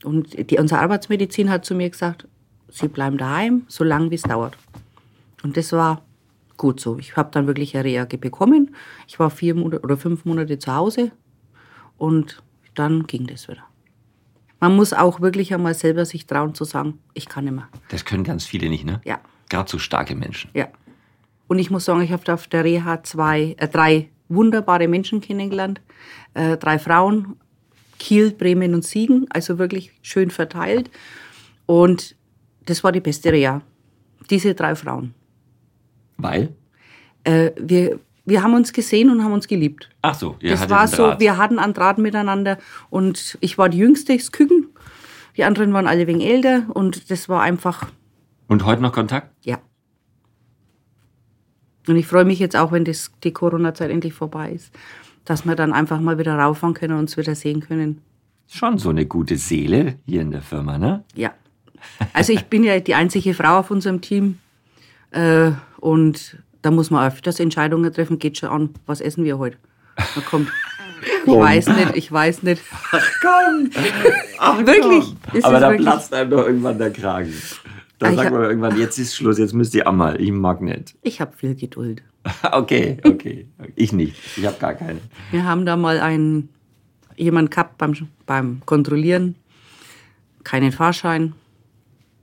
Und 0.04 0.50
die, 0.50 0.58
unsere 0.58 0.80
Arbeitsmedizin 0.80 1.50
hat 1.50 1.64
zu 1.64 1.74
mir 1.74 1.90
gesagt, 1.90 2.26
Sie 2.70 2.88
bleiben 2.88 3.18
daheim, 3.18 3.64
so 3.68 3.82
lange 3.82 4.10
wie 4.10 4.14
es 4.14 4.22
dauert. 4.22 4.56
Und 5.42 5.56
das 5.56 5.72
war 5.72 6.02
gut 6.56 6.80
so. 6.80 6.98
Ich 6.98 7.16
habe 7.16 7.30
dann 7.32 7.46
wirklich 7.46 7.74
eine 7.74 7.84
Reha 7.84 8.04
bekommen. 8.04 8.74
Ich 9.06 9.18
war 9.18 9.30
vier 9.30 9.54
Monate 9.54 9.82
oder 9.82 9.96
fünf 9.96 10.24
Monate 10.24 10.58
zu 10.58 10.74
Hause 10.74 11.12
und 11.96 12.42
dann 12.74 13.06
ging 13.06 13.26
das 13.26 13.48
wieder. 13.48 13.67
Man 14.60 14.74
muss 14.74 14.92
auch 14.92 15.20
wirklich 15.20 15.54
einmal 15.54 15.74
selber 15.74 16.04
sich 16.04 16.26
trauen 16.26 16.54
zu 16.54 16.64
sagen, 16.64 16.98
ich 17.14 17.28
kann 17.28 17.44
nicht 17.44 17.54
mehr. 17.54 17.68
Das 17.90 18.04
können 18.04 18.24
ganz 18.24 18.44
viele 18.44 18.68
nicht, 18.68 18.84
ne? 18.84 19.00
Ja. 19.04 19.20
Gerade 19.48 19.70
so 19.70 19.78
starke 19.78 20.14
Menschen. 20.14 20.50
Ja. 20.54 20.68
Und 21.46 21.58
ich 21.58 21.70
muss 21.70 21.84
sagen, 21.84 22.02
ich 22.02 22.12
habe 22.12 22.32
auf 22.32 22.48
der 22.48 22.64
Reha 22.64 23.02
zwei, 23.02 23.54
äh, 23.58 23.68
drei 23.68 24.10
wunderbare 24.28 24.88
Menschen 24.88 25.20
kennengelernt. 25.20 25.80
Äh, 26.34 26.56
drei 26.56 26.78
Frauen, 26.78 27.36
Kiel, 27.98 28.32
Bremen 28.32 28.74
und 28.74 28.84
Siegen, 28.84 29.26
also 29.30 29.58
wirklich 29.58 29.92
schön 30.02 30.30
verteilt. 30.30 30.90
Und 31.66 32.16
das 32.66 32.84
war 32.84 32.92
die 32.92 33.00
beste 33.00 33.32
Reha. 33.32 33.62
Diese 34.30 34.54
drei 34.54 34.74
Frauen. 34.74 35.14
Weil? 36.18 36.54
Äh, 37.24 37.52
wir, 37.58 38.00
wir 38.28 38.42
haben 38.42 38.54
uns 38.54 38.72
gesehen 38.72 39.10
und 39.10 39.24
haben 39.24 39.32
uns 39.32 39.48
geliebt. 39.48 39.88
Ach 40.02 40.14
so, 40.14 40.36
ihr 40.40 40.50
das 40.50 40.68
war 40.70 40.86
so, 40.88 41.18
wir 41.18 41.36
hatten 41.36 41.58
einen 41.58 41.74
Draht 41.74 41.98
miteinander 41.98 42.58
und 42.90 43.38
ich 43.40 43.58
war 43.58 43.68
die 43.68 43.78
Jüngste, 43.78 44.16
das 44.16 44.32
Küken. 44.32 44.66
Die 45.36 45.44
anderen 45.44 45.72
waren 45.72 45.86
alle 45.86 46.06
wegen 46.06 46.20
älter 46.20 46.64
und 46.74 47.10
das 47.10 47.28
war 47.28 47.42
einfach, 47.42 47.86
Und 48.48 48.64
heute 48.64 48.82
noch 48.82 48.92
Kontakt? 48.92 49.30
ja. 49.44 49.58
Und 51.86 51.96
ich 51.96 52.06
freue 52.06 52.26
mich 52.26 52.38
jetzt 52.38 52.54
auch, 52.54 52.70
wenn 52.70 52.84
das, 52.84 53.12
die 53.24 53.32
Corona-Zeit 53.32 53.90
endlich 53.90 54.12
vorbei 54.12 54.52
ist, 54.52 54.74
dass 55.24 55.46
wir 55.46 55.56
dann 55.56 55.72
einfach 55.72 56.00
mal 56.00 56.18
wieder 56.18 56.36
rauffahren 56.38 56.74
können 56.74 56.92
und 56.92 57.00
uns 57.00 57.16
wieder 57.16 57.34
sehen 57.34 57.60
können. 57.60 58.02
Schon 58.46 58.76
so 58.76 58.90
eine 58.90 59.06
gute 59.06 59.36
Seele 59.38 59.96
hier 60.04 60.20
in 60.20 60.30
der 60.30 60.42
Firma, 60.42 60.76
ne? 60.76 61.02
Ja. 61.14 61.32
Also 62.12 62.34
ich 62.34 62.44
bin 62.44 62.62
ja 62.62 62.78
die 62.80 62.94
einzige 62.94 63.32
Frau 63.32 63.58
auf 63.60 63.70
unserem 63.70 64.02
Team 64.02 64.38
äh, 65.12 65.52
und 65.78 66.36
da 66.62 66.70
muss 66.70 66.90
man 66.90 67.06
öfters 67.06 67.40
Entscheidungen 67.40 67.92
treffen. 67.92 68.18
Geht 68.18 68.38
schon 68.38 68.48
an, 68.48 68.70
was 68.86 69.00
essen 69.00 69.24
wir 69.24 69.38
heute? 69.38 69.56
Da 69.96 70.20
kommt. 70.22 70.48
Ich 71.26 71.32
weiß 71.32 71.68
nicht, 71.68 71.96
ich 71.96 72.10
weiß 72.12 72.42
nicht. 72.42 72.62
Komm! 73.20 73.70
Ach, 74.38 74.58
Wirklich? 74.58 75.14
Ist 75.32 75.44
Aber 75.44 75.60
da 75.60 75.70
wirklich? 75.70 75.86
platzt 75.86 76.12
einem 76.12 76.30
doch 76.30 76.46
irgendwann 76.46 76.78
der 76.78 76.92
Kragen. 76.92 77.32
Da 77.98 78.06
Ah, 78.06 78.10
ich 78.10 78.16
sagt 78.16 78.32
man 78.32 78.42
irgendwann, 78.42 78.78
jetzt 78.78 78.98
ist 78.98 79.14
Schluss, 79.16 79.38
jetzt 79.38 79.54
müsst 79.54 79.74
ihr 79.74 79.86
einmal. 79.88 80.20
Ich 80.20 80.30
mag 80.32 80.60
nicht. 80.60 80.96
Ich 81.02 81.20
habe 81.20 81.36
viel 81.36 81.54
Geduld. 81.54 82.02
Okay, 82.52 82.98
okay. 83.04 83.48
Ich 83.74 83.92
nicht. 83.92 84.14
Ich 84.36 84.44
habe 84.44 84.58
gar 84.58 84.74
keine. 84.74 85.00
Wir 85.30 85.44
haben 85.44 85.64
da 85.64 85.76
mal 85.76 85.98
einen, 85.98 86.48
jemand 87.16 87.50
gehabt 87.50 87.78
beim, 87.78 87.94
beim 88.26 88.60
Kontrollieren, 88.66 89.34
keinen 90.44 90.72
Fahrschein. 90.72 91.32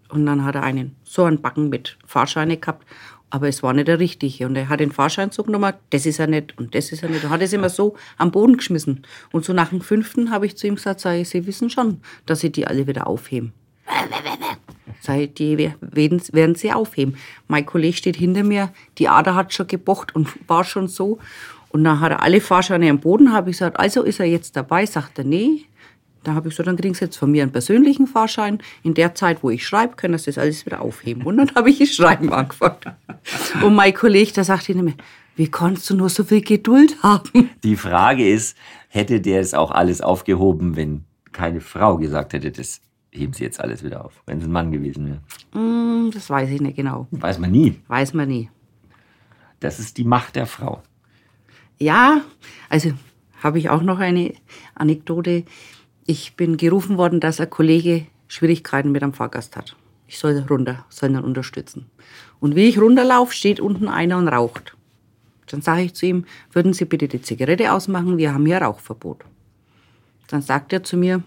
Und 0.10 0.26
dann 0.26 0.44
hat 0.46 0.56
er 0.56 0.64
einen, 0.64 0.96
so 1.04 1.24
einen 1.24 1.42
Backen 1.42 1.70
mit 1.70 1.98
Fahrscheine 2.06 2.58
gehabt. 2.58 2.86
Aber 3.30 3.48
es 3.48 3.64
war 3.64 3.74
nicht 3.74 3.88
der 3.88 4.00
richtige. 4.00 4.46
Und 4.46 4.56
er 4.56 4.70
hat 4.70 4.80
den 4.80 4.92
Fahrscheinzug 4.92 5.48
genommen, 5.48 5.74
das 5.90 6.06
ist 6.06 6.20
er 6.20 6.28
nicht 6.28 6.58
und 6.58 6.76
das 6.76 6.92
ist 6.92 7.04
er 7.04 7.10
nicht. 7.10 7.24
Und 7.24 7.30
hat 7.32 7.42
es 7.42 7.54
immer 7.54 7.70
so 7.70 7.96
am 8.18 8.32
Boden 8.32 8.58
geschmissen. 8.58 9.04
Und 9.32 9.46
so 9.46 9.54
nach 9.54 9.70
dem 9.70 9.82
fünften 9.82 10.32
habe 10.32 10.46
ich 10.46 10.56
zu 10.56 10.68
ihm 10.68 10.76
gesagt, 10.76 11.00
sag 11.00 11.16
ich, 11.16 11.30
Sie 11.30 11.46
wissen 11.46 11.70
schon, 11.70 12.02
dass 12.26 12.40
Sie 12.40 12.52
die 12.52 12.68
alle 12.68 12.88
wieder 12.88 13.08
aufheben. 13.08 13.54
Ich, 15.08 15.34
die 15.36 15.58
werden, 15.58 16.22
werden 16.32 16.56
sie 16.56 16.72
aufheben. 16.72 17.16
Mein 17.48 17.66
Kollege 17.66 17.96
steht 17.96 18.16
hinter 18.16 18.44
mir, 18.44 18.72
die 18.98 19.08
Ader 19.08 19.36
hat 19.36 19.54
schon 19.54 19.68
gebocht 19.68 20.16
und 20.16 20.28
war 20.50 20.64
schon 20.64 20.88
so. 20.88 21.20
Und 21.70 21.84
dann 21.84 22.00
hat 22.00 22.12
er 22.12 22.24
alle 22.24 22.42
Fahrscheine 22.42 22.90
am 22.90 23.00
Boden, 23.00 23.34
habe 23.34 23.50
ich 23.50 23.58
gesagt, 23.58 23.80
also 23.80 24.04
ist 24.04 24.20
er 24.20 24.26
jetzt 24.26 24.56
dabei? 24.56 24.86
Sagt 24.86 25.20
er, 25.20 25.26
nee. 25.26 25.66
Da 26.26 26.34
habe 26.34 26.50
ich 26.50 26.54
gesagt, 26.54 26.68
dann 26.68 26.76
kriegen 26.76 26.96
Sie 26.96 27.06
jetzt 27.06 27.18
von 27.18 27.32
mir 27.32 27.44
einen 27.44 27.52
persönlichen 27.52 28.08
Fahrschein. 28.08 28.60
In 28.84 28.96
der 28.96 29.14
Zeit, 29.16 29.44
wo 29.44 29.50
ich 29.50 29.66
schreibe, 29.66 29.96
können 29.96 30.18
Sie 30.18 30.26
das 30.26 30.38
alles 30.38 30.66
wieder 30.66 30.82
aufheben. 30.82 31.24
Und 31.24 31.38
dann 31.38 31.54
habe 31.56 31.70
ich 31.70 31.80
das 31.80 31.90
Schreiben 31.90 32.34
angefangen. 32.34 32.78
Und 33.62 33.76
mein 33.76 33.94
Kollege, 33.94 34.34
der 34.34 34.44
sagt 34.44 34.64
hinter 34.64 34.84
mir, 34.84 34.96
wie 35.36 35.50
kannst 35.50 35.90
du 35.90 35.96
nur 35.96 36.10
so 36.10 36.24
viel 36.24 36.42
Geduld 36.42 37.02
haben? 37.04 37.50
Die 37.64 37.76
Frage 37.76 38.28
ist, 38.28 38.58
hätte 38.88 39.22
der 39.22 39.42
es 39.42 39.54
auch 39.54 39.72
alles 39.72 40.02
aufgehoben, 40.02 40.76
wenn 40.76 41.06
keine 41.32 41.62
Frau 41.62 41.98
gesagt 41.98 42.34
hätte, 42.34 42.52
das 42.52 42.82
heben 43.12 43.34
Sie 43.34 43.44
jetzt 43.44 43.60
alles 43.60 43.84
wieder 43.84 44.04
auf, 44.06 44.24
wenn 44.26 44.40
es 44.40 44.46
ein 44.46 44.52
Mann 44.52 44.72
gewesen 44.72 45.06
wäre? 45.08 45.22
Hm, 45.52 46.10
das 46.14 46.30
weiß 46.30 46.50
ich 46.50 46.62
nicht 46.62 46.76
genau. 46.76 47.08
Weiß 47.12 47.38
man 47.38 47.52
nie. 47.52 47.80
Weiß 47.88 48.14
man 48.14 48.28
nie. 48.30 48.50
Das 49.60 49.80
ist 49.80 49.98
die 49.98 50.06
Macht 50.06 50.36
der 50.36 50.48
Frau. 50.48 50.82
Ja, 51.78 52.22
also 52.70 52.94
habe 53.44 53.60
ich 53.60 53.70
auch 53.70 53.82
noch 53.82 54.00
eine 54.00 54.34
Anekdote. 54.76 55.44
Ich 56.06 56.36
bin 56.36 56.58
gerufen 56.58 56.98
worden, 56.98 57.20
dass 57.20 57.40
ein 57.40 57.50
Kollege 57.50 58.06
Schwierigkeiten 58.28 58.92
mit 58.92 59.02
einem 59.02 59.14
Fahrgast 59.14 59.56
hat. 59.56 59.76
Ich 60.08 60.20
soll 60.20 60.38
runter, 60.50 60.86
soll 60.90 61.10
ihn 61.10 61.18
unterstützen. 61.18 61.90
Und 62.40 62.56
wie 62.56 62.70
ich 62.70 62.80
runterlaufe, 62.80 63.34
steht 63.34 63.60
unten 63.60 63.88
einer 63.88 64.18
und 64.18 64.28
raucht. 64.28 64.76
Dann 65.48 65.62
sage 65.62 65.82
ich 65.82 65.94
zu 65.96 66.06
ihm, 66.06 66.26
würden 66.52 66.74
Sie 66.74 66.86
bitte 66.86 67.08
die 67.08 67.22
Zigarette 67.22 67.72
ausmachen, 67.72 68.18
wir 68.18 68.34
haben 68.34 68.46
hier 68.46 68.60
Rauchverbot. 68.60 69.26
Dann 70.28 70.42
sagt 70.42 70.74
er 70.74 70.84
zu 70.84 70.98
mir, 70.98 71.24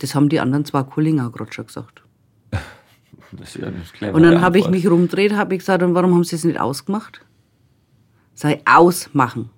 das 0.00 0.14
haben 0.14 0.28
die 0.28 0.40
anderen 0.40 0.64
zwei 0.64 0.82
Kollegen 0.82 1.20
auch 1.20 1.32
gerade 1.32 1.52
schon 1.52 1.66
gesagt. 1.66 2.02
Ja 4.00 4.12
Und 4.12 4.22
dann 4.22 4.42
habe 4.42 4.60
ich 4.60 4.68
mich 4.68 4.88
rumgedreht, 4.88 5.32
habe 5.32 5.54
ich 5.54 5.58
gesagt, 5.58 5.82
und 5.82 5.94
warum 5.94 6.14
haben 6.14 6.22
Sie 6.22 6.36
es 6.36 6.44
nicht 6.44 6.60
ausgemacht? 6.60 7.20
Sei 8.34 8.60
ausmachen. 8.64 9.50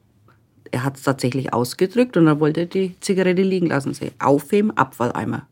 Er 0.70 0.84
hat 0.84 0.96
es 0.96 1.02
tatsächlich 1.02 1.52
ausgedrückt 1.52 2.16
und 2.16 2.26
dann 2.26 2.40
wollte 2.40 2.60
er 2.60 2.66
die 2.66 2.98
Zigarette 3.00 3.42
liegen 3.42 3.66
lassen. 3.66 3.94
Sei 3.94 4.12
aufheben, 4.18 4.76
Abfalleimer. 4.76 5.46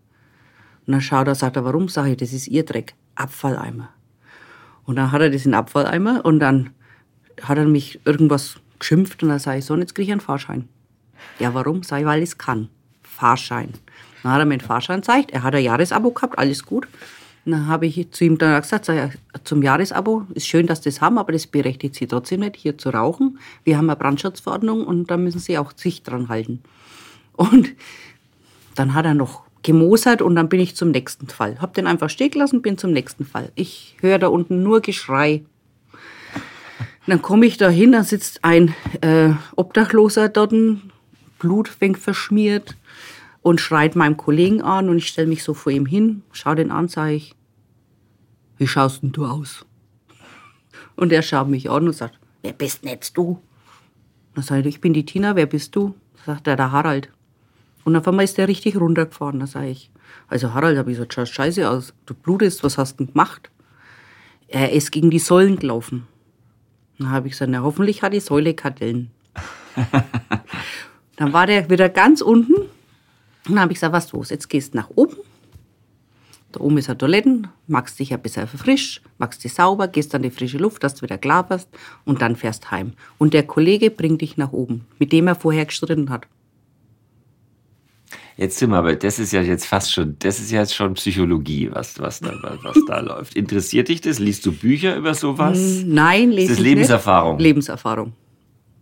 Und 0.86 0.92
dann 0.92 1.00
schaut 1.00 1.26
er, 1.26 1.34
sagt 1.34 1.56
er, 1.56 1.64
warum? 1.64 1.88
Sag 1.88 2.06
ich, 2.08 2.16
das 2.16 2.32
ist 2.32 2.48
Ihr 2.48 2.64
Dreck. 2.64 2.94
Abfalleimer. 3.14 3.90
Und 4.84 4.96
dann 4.96 5.12
hat 5.12 5.22
er 5.22 5.30
das 5.30 5.44
in 5.44 5.52
den 5.52 5.58
Abfalleimer 5.58 6.24
und 6.24 6.40
dann 6.40 6.70
hat 7.42 7.58
er 7.58 7.64
mich 7.64 8.00
irgendwas 8.04 8.56
geschimpft 8.78 9.22
und 9.22 9.30
dann 9.30 9.38
sage 9.38 9.58
ich, 9.58 9.64
so, 9.64 9.74
und 9.74 9.80
jetzt 9.80 9.94
kriege 9.94 10.06
ich 10.06 10.12
einen 10.12 10.20
Fahrschein. 10.20 10.68
Ja, 11.38 11.54
warum? 11.54 11.82
Sag 11.82 12.00
ich, 12.00 12.06
weil 12.06 12.22
ich 12.22 12.30
es 12.30 12.38
kann. 12.38 12.68
Fahrschein. 13.02 13.70
Dann 14.22 14.32
hat 14.32 14.40
er 14.40 14.44
mir 14.44 14.58
den 14.58 14.66
Fahrschein 14.66 15.00
gezeigt. 15.00 15.30
Er 15.30 15.42
hat 15.42 15.54
ein 15.54 15.62
Jahresabo 15.62 16.10
gehabt, 16.10 16.38
alles 16.38 16.64
gut. 16.64 16.86
Dann 17.46 17.66
habe 17.66 17.86
ich 17.86 18.10
zu 18.10 18.24
ihm 18.24 18.38
dann 18.38 18.60
gesagt, 18.62 18.90
zum 19.44 19.62
Jahresabo 19.62 20.24
ist 20.34 20.46
schön, 20.46 20.66
dass 20.66 20.82
Sie 20.82 20.88
das 20.88 21.00
haben, 21.00 21.18
aber 21.18 21.32
das 21.32 21.46
berechtigt 21.46 21.94
Sie 21.94 22.06
trotzdem 22.06 22.40
nicht, 22.40 22.56
hier 22.56 22.78
zu 22.78 22.88
rauchen. 22.88 23.38
Wir 23.64 23.76
haben 23.76 23.90
eine 23.90 23.96
Brandschutzverordnung 23.96 24.86
und 24.86 25.10
da 25.10 25.16
müssen 25.18 25.40
Sie 25.40 25.58
auch 25.58 25.72
sich 25.76 26.02
dran 26.02 26.28
halten. 26.28 26.62
Und 27.34 27.74
dann 28.74 28.94
hat 28.94 29.04
er 29.04 29.14
noch 29.14 29.42
gemosert 29.62 30.22
und 30.22 30.36
dann 30.36 30.48
bin 30.48 30.60
ich 30.60 30.76
zum 30.76 30.90
nächsten 30.90 31.28
Fall. 31.28 31.60
Hab 31.60 31.74
den 31.74 31.86
einfach 31.86 32.08
stehen 32.08 32.30
gelassen, 32.30 32.62
bin 32.62 32.78
zum 32.78 32.92
nächsten 32.92 33.24
Fall. 33.24 33.52
Ich 33.54 33.96
höre 34.00 34.18
da 34.18 34.28
unten 34.28 34.62
nur 34.62 34.80
Geschrei. 34.80 35.42
Dann 37.06 37.20
komme 37.20 37.44
ich 37.44 37.58
da 37.58 37.68
hin, 37.68 37.92
da 37.92 38.02
sitzt 38.02 38.44
ein 38.44 38.74
äh, 39.02 39.30
Obdachloser 39.56 40.30
dort, 40.30 40.54
Blut 41.38 41.68
verschmiert 41.68 42.76
und 43.44 43.60
schreit 43.60 43.94
meinem 43.94 44.16
Kollegen 44.16 44.62
an 44.62 44.88
und 44.88 44.96
ich 44.96 45.06
stelle 45.06 45.28
mich 45.28 45.44
so 45.44 45.52
vor 45.52 45.70
ihm 45.70 45.84
hin, 45.84 46.22
schau 46.32 46.54
den 46.54 46.70
an, 46.70 46.88
sage 46.88 47.12
ich, 47.12 47.34
wie 48.56 48.66
schaust 48.66 49.02
denn 49.02 49.12
du 49.12 49.26
aus? 49.26 49.66
Und 50.96 51.12
er 51.12 51.20
schaut 51.20 51.48
mich 51.48 51.68
an 51.68 51.86
und 51.86 51.92
sagt, 51.92 52.18
wer 52.42 52.54
bist 52.54 52.82
denn 52.82 52.90
jetzt 52.90 53.18
du? 53.18 53.38
Dann 54.34 54.44
sage 54.44 54.62
ich, 54.62 54.76
ich 54.76 54.80
bin 54.80 54.94
die 54.94 55.04
Tina, 55.04 55.36
wer 55.36 55.44
bist 55.44 55.76
du? 55.76 55.94
Sagt 56.24 56.46
er, 56.46 56.56
der 56.56 56.72
Harald. 56.72 57.10
Und 57.84 57.94
auf 57.96 58.08
einmal 58.08 58.24
ist 58.24 58.38
der 58.38 58.48
richtig 58.48 58.80
runtergefahren. 58.80 59.40
Da 59.40 59.46
sage 59.46 59.68
ich, 59.68 59.90
also 60.26 60.54
Harald, 60.54 60.78
hab 60.78 60.88
ich 60.88 60.94
gesagt, 60.94 61.12
schau 61.12 61.26
scheiße 61.26 61.68
aus. 61.68 61.92
Du 62.06 62.14
blutest, 62.14 62.64
was 62.64 62.78
hast 62.78 62.98
du 62.98 63.04
denn 63.04 63.12
gemacht? 63.12 63.50
Er 64.48 64.72
ist 64.72 64.90
gegen 64.90 65.10
die 65.10 65.18
Säulen 65.18 65.58
gelaufen. 65.58 66.06
Dann 66.98 67.10
habe 67.10 67.26
ich 67.26 67.34
gesagt, 67.34 67.50
na 67.50 67.60
hoffentlich 67.62 68.02
hat 68.02 68.14
die 68.14 68.20
Säule 68.20 68.54
Kartellen. 68.54 69.10
dann 71.16 71.34
war 71.34 71.46
der 71.46 71.68
wieder 71.68 71.90
ganz 71.90 72.22
unten. 72.22 72.54
Und 73.46 73.54
dann 73.54 73.60
habe 73.60 73.72
ich 73.72 73.76
gesagt, 73.76 73.92
was 73.92 74.12
los? 74.12 74.30
Jetzt 74.30 74.48
gehst 74.48 74.74
du 74.74 74.78
nach 74.78 74.90
oben, 74.94 75.16
Da 76.52 76.60
oben 76.60 76.78
ist 76.78 76.88
eine 76.88 76.96
Toiletten, 76.98 77.48
machst 77.66 77.98
dich 77.98 78.12
ein 78.14 78.22
bisschen 78.22 78.46
frisch, 78.46 79.02
machst 79.18 79.42
dich 79.42 79.52
sauber, 79.54 79.88
gehst 79.88 80.14
an 80.14 80.22
die 80.22 80.30
frische 80.30 80.58
Luft, 80.58 80.84
dass 80.84 80.94
du 80.94 81.02
wieder 81.02 81.18
klar 81.18 81.50
wirst 81.50 81.68
und 82.04 82.22
dann 82.22 82.36
fährst 82.36 82.70
heim. 82.70 82.92
Und 83.18 83.34
der 83.34 83.42
Kollege 83.42 83.90
bringt 83.90 84.20
dich 84.22 84.36
nach 84.36 84.52
oben, 84.52 84.86
mit 85.00 85.10
dem 85.12 85.26
er 85.26 85.34
vorher 85.34 85.64
gestritten 85.66 86.10
hat. 86.10 86.26
Jetzt 88.36 88.58
sind 88.58 88.70
wir 88.70 88.78
aber, 88.78 88.96
das 88.96 89.18
ist 89.20 89.32
ja 89.32 89.42
jetzt 89.42 89.66
fast 89.66 89.92
schon, 89.92 90.16
das 90.20 90.40
ist 90.40 90.50
ja 90.50 90.60
jetzt 90.60 90.74
schon 90.74 90.94
Psychologie, 90.94 91.70
was, 91.72 92.00
was, 92.00 92.18
da, 92.20 92.32
was 92.62 92.76
da 92.88 92.98
läuft. 93.10 93.34
Interessiert 93.36 93.88
dich 93.88 94.00
das? 94.00 94.18
Liest 94.18 94.44
du 94.46 94.52
Bücher 94.52 94.96
über 94.96 95.14
sowas? 95.14 95.82
Nein, 95.86 96.30
lese 96.30 96.42
Ist 96.42 96.50
das 96.50 96.58
ich 96.58 96.64
Lebenserfahrung? 96.64 97.36
Nicht. 97.36 97.44
Lebenserfahrung. 97.44 98.12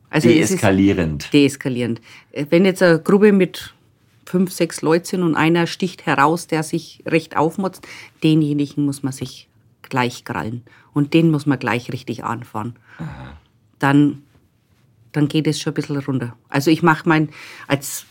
Also 0.09 0.29
es 0.29 0.37
ist 0.37 0.51
Deeskalierend. 0.53 1.33
deeskalierend. 1.33 2.01
Wenn 2.51 2.65
jetzt 2.67 2.83
eine 2.83 2.99
Gruppe 3.01 3.33
mit 3.33 3.75
fünf, 4.33 4.51
sechs 4.51 4.81
Leuten 4.81 5.05
sind 5.05 5.23
und 5.25 5.35
einer 5.35 5.67
sticht 5.67 6.07
heraus, 6.07 6.47
der 6.47 6.63
sich 6.63 7.03
recht 7.05 7.37
aufmotzt, 7.37 7.87
denjenigen 8.23 8.87
muss 8.87 9.03
man 9.03 9.13
sich 9.13 9.47
gleich 9.83 10.25
krallen. 10.25 10.63
Und 10.95 11.13
den 11.13 11.31
muss 11.31 11.45
man 11.45 11.59
gleich 11.59 11.93
richtig 11.93 12.25
anfahren. 12.25 12.77
Dann, 13.79 14.23
dann 15.13 15.29
geht 15.29 15.47
es 15.47 15.61
schon 15.61 15.73
ein 15.73 15.75
bisschen 15.75 15.99
runter. 15.99 16.35
Also 16.49 16.71
ich 16.71 16.83
mache 16.83 17.07
mein, 17.07 17.29
als, 17.69 18.07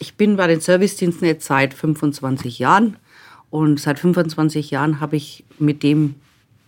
ich 0.00 0.16
bin 0.16 0.34
bei 0.34 0.48
den 0.48 0.60
Servicediensten 0.60 1.28
jetzt 1.28 1.46
seit 1.46 1.72
25 1.72 2.58
Jahren 2.58 2.96
und 3.50 3.78
seit 3.78 4.00
25 4.00 4.72
Jahren 4.72 4.98
habe 4.98 5.14
ich 5.14 5.44
mit 5.60 5.84
dem 5.84 6.16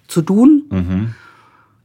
zu 0.07 0.23
tun. 0.23 0.63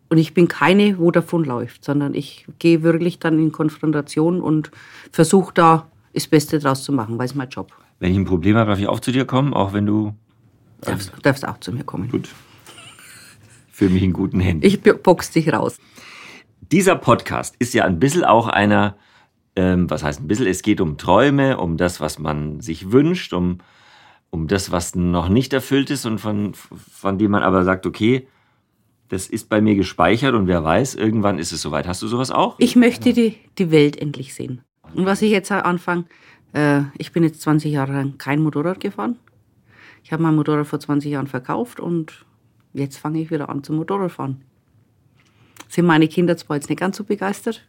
Und 0.10 0.18
ich 0.20 0.36
bin 0.36 0.48
keine, 0.48 1.00
wo 1.00 1.10
davon 1.10 1.44
läuft, 1.46 1.84
sondern 1.84 2.14
ich 2.14 2.46
gehe 2.60 2.84
wirklich 2.84 3.18
dann 3.18 3.40
in 3.40 3.52
Konfrontation 3.52 4.40
und 4.40 4.70
versuche 5.12 5.52
da 5.56 5.88
das 6.14 6.28
Beste 6.28 6.60
draus 6.60 6.84
zu 6.84 6.92
machen, 6.92 7.18
weil 7.18 7.26
es 7.26 7.36
mein 7.36 7.50
Job. 7.50 7.72
Wenn 8.00 8.12
ich 8.12 8.18
ein 8.18 8.26
Problem 8.26 8.56
habe, 8.56 8.70
darf 8.70 8.80
ich 8.80 8.88
auch 8.88 9.00
zu 9.00 9.12
dir 9.12 9.26
kommen, 9.26 9.54
auch 9.54 9.74
wenn 9.74 9.86
du. 9.86 10.14
Darfst, 10.82 11.12
darfst 11.24 11.48
auch 11.48 11.60
zu 11.60 11.72
mir 11.72 11.84
kommen. 11.84 12.10
Gut. 12.10 12.30
Fühle 13.72 13.92
mich 13.92 14.04
in 14.04 14.14
guten 14.14 14.40
Händen. 14.40 14.66
Ich 14.66 14.82
box 14.82 15.32
dich 15.32 15.52
raus. 15.52 15.78
Dieser 16.72 16.96
Podcast 16.96 17.56
ist 17.60 17.74
ja 17.74 17.86
ein 17.86 18.00
bisschen 18.00 18.24
auch 18.24 18.48
einer, 18.48 18.98
ähm, 19.56 19.90
was 19.90 20.04
heißt 20.04 20.22
ein 20.22 20.28
bisschen, 20.28 20.48
es 20.48 20.62
geht 20.62 20.82
um 20.82 20.98
Träume, 20.98 21.58
um 21.58 21.78
das, 21.78 22.00
was 22.02 22.20
man 22.20 22.60
sich 22.60 22.92
wünscht, 22.92 23.34
um, 23.34 23.60
um 24.30 24.48
das, 24.48 24.72
was 24.72 24.96
noch 24.96 25.30
nicht 25.30 25.54
erfüllt 25.54 25.90
ist 25.90 26.06
und 26.06 26.20
von, 26.20 26.54
von 26.54 27.18
dem 27.18 27.32
man 27.32 27.44
aber 27.44 27.64
sagt, 27.64 27.86
okay, 27.86 28.28
das 29.10 29.28
ist 29.28 29.50
bei 29.50 29.62
mir 29.62 29.76
gespeichert 29.76 30.34
und 30.34 30.48
wer 30.48 30.64
weiß, 30.64 30.96
irgendwann 30.96 31.40
ist 31.40 31.52
es 31.52 31.62
soweit. 31.62 31.88
Hast 31.88 32.02
du 32.02 32.08
sowas 32.08 32.32
auch? 32.32 32.56
Ich 32.58 32.76
möchte 32.76 33.14
die, 33.14 33.36
die 33.58 33.72
Welt 33.72 33.96
endlich 33.96 34.34
sehen. 34.34 34.62
Und 34.94 35.06
was 35.06 35.22
ich 35.22 35.32
jetzt 35.32 35.52
anfange, 35.52 36.06
äh, 36.54 36.82
ich 36.98 37.12
bin 37.12 37.24
jetzt 37.24 37.42
20 37.42 37.72
Jahre 37.72 37.94
lang 37.94 38.18
kein 38.18 38.42
Motorrad 38.42 38.80
gefahren. 38.80 39.18
Ich 40.04 40.12
habe 40.12 40.24
mein 40.24 40.36
Motorrad 40.36 40.68
vor 40.68 40.80
20 40.80 41.12
Jahren 41.12 41.28
verkauft 41.28 41.80
und 41.80 42.26
jetzt 42.74 42.98
fange 42.98 43.22
ich 43.22 43.32
wieder 43.32 43.50
an 43.50 43.64
zum 43.64 43.76
Motorradfahren. 43.76 44.42
Sind 45.68 45.86
meine 45.86 46.08
Kinder 46.08 46.38
zwar 46.38 46.56
jetzt 46.56 46.70
nicht 46.70 46.80
ganz 46.80 46.98
so 46.98 47.04
begeistert, 47.04 47.68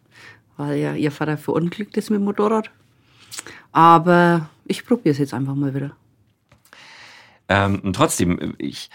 weil 0.57 0.79
ja 0.79 0.95
ihr 0.95 1.11
Vater 1.11 1.37
verunglückt 1.37 1.97
ist 1.97 2.11
mit 2.11 2.21
dem 2.21 2.25
Motorrad. 2.25 2.71
Aber 3.73 4.49
ich 4.67 4.87
probiere 4.87 5.13
es 5.13 5.19
jetzt 5.19 5.35
einfach 5.35 5.55
mal 5.55 5.75
wieder. 5.75 5.97
Ähm, 7.49 7.81
und 7.81 7.97
trotzdem, 7.97 8.55
ich, 8.59 8.91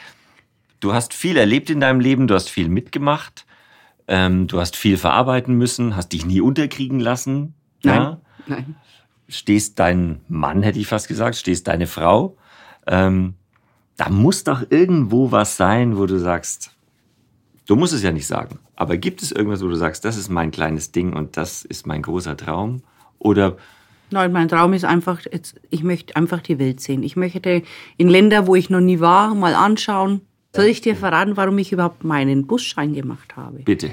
du 0.80 0.94
hast 0.94 1.14
viel 1.14 1.38
erlebt 1.38 1.70
in 1.70 1.80
deinem 1.80 2.00
Leben, 2.00 2.28
du 2.28 2.36
hast 2.36 2.50
viel 2.50 2.70
mitgemacht, 2.70 3.46
ähm, 4.08 4.48
du 4.48 4.60
hast 4.60 4.76
viel 4.76 4.98
verarbeiten 4.98 5.56
müssen, 5.56 5.96
hast 5.96 6.14
dich 6.14 6.26
nie 6.26 6.42
unterkriegen 6.42 7.00
lassen. 7.00 7.56
Nein. 7.84 8.02
Ja? 8.02 8.22
Nein. 8.48 8.76
Stehst 9.28 9.80
dein 9.80 10.22
Mann, 10.28 10.64
hätte 10.64 10.80
ich 10.80 10.88
fast 10.88 11.08
gesagt, 11.08 11.36
stehst 11.36 11.68
deine 11.68 11.88
Frau. 11.88 12.38
Ähm, 12.88 13.36
da 13.98 14.10
muss 14.10 14.44
doch 14.44 14.64
irgendwo 14.70 15.32
was 15.32 15.58
sein, 15.58 15.98
wo 15.98 16.06
du 16.06 16.20
sagst, 16.20 16.72
du 17.68 17.76
musst 17.76 17.94
es 17.94 18.04
ja 18.04 18.12
nicht 18.12 18.28
sagen, 18.28 18.60
aber 18.76 18.98
gibt 18.98 19.22
es 19.22 19.32
irgendwas, 19.32 19.64
wo 19.64 19.68
du 19.68 19.76
sagst, 19.76 20.04
das 20.04 20.18
ist 20.18 20.30
mein 20.30 20.52
kleines 20.52 20.92
Ding 20.92 21.14
und 21.14 21.38
das 21.38 21.64
ist 21.64 21.88
mein 21.88 22.02
großer 22.02 22.36
Traum? 22.36 22.84
Oder 23.20 23.58
Nein, 24.12 24.32
mein 24.32 24.48
Traum 24.48 24.74
ist 24.74 24.86
einfach, 24.86 25.22
jetzt, 25.32 25.60
ich 25.72 25.84
möchte 25.84 26.16
einfach 26.16 26.40
die 26.42 26.60
Welt 26.60 26.80
sehen. 26.80 27.02
Ich 27.02 27.16
möchte 27.16 27.64
in 27.98 28.10
Länder, 28.10 28.46
wo 28.46 28.54
ich 28.54 28.70
noch 28.70 28.80
nie 28.80 29.00
war, 29.00 29.34
mal 29.34 29.56
anschauen. 29.56 30.22
Soll 30.56 30.66
ich 30.66 30.82
dir 30.82 30.96
verraten, 30.96 31.36
warum 31.36 31.58
ich 31.58 31.72
überhaupt 31.72 32.04
meinen 32.04 32.46
Busschein 32.46 32.94
gemacht 32.94 33.36
habe? 33.36 33.60
bitte? 33.64 33.90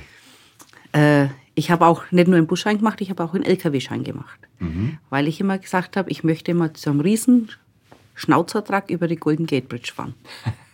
Äh, 0.93 1.29
ich 1.61 1.71
habe 1.71 1.85
auch 1.85 2.11
nicht 2.11 2.27
nur 2.27 2.39
einen 2.39 2.47
Busschein 2.47 2.79
gemacht, 2.79 3.03
ich 3.03 3.11
habe 3.11 3.23
auch 3.23 3.35
einen 3.35 3.45
LKW-Schein 3.45 4.03
gemacht. 4.03 4.41
Weil 5.11 5.29
ich 5.29 5.41
immer 5.41 5.59
gesagt 5.59 5.99
habe, 5.99 6.11
ich 6.11 6.25
möchte 6.25 6.55
mal 6.55 6.73
zu 6.73 6.89
einem 6.89 7.01
riesen 7.01 7.51
Schnauzertrag 8.15 8.91
über 8.91 9.09
die 9.09 9.17
Golden 9.17 9.45
Gate 9.45 9.69
Bridge 9.69 9.93
fahren. 9.95 10.15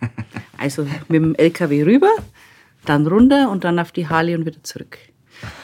also 0.59 0.85
mit 1.09 1.22
dem 1.22 1.35
LKW 1.35 1.83
rüber, 1.83 2.11
dann 2.85 3.05
runter 3.09 3.51
und 3.51 3.64
dann 3.64 3.81
auf 3.81 3.90
die 3.90 4.09
Harley 4.09 4.37
und 4.37 4.46
wieder 4.46 4.62
zurück. 4.62 4.96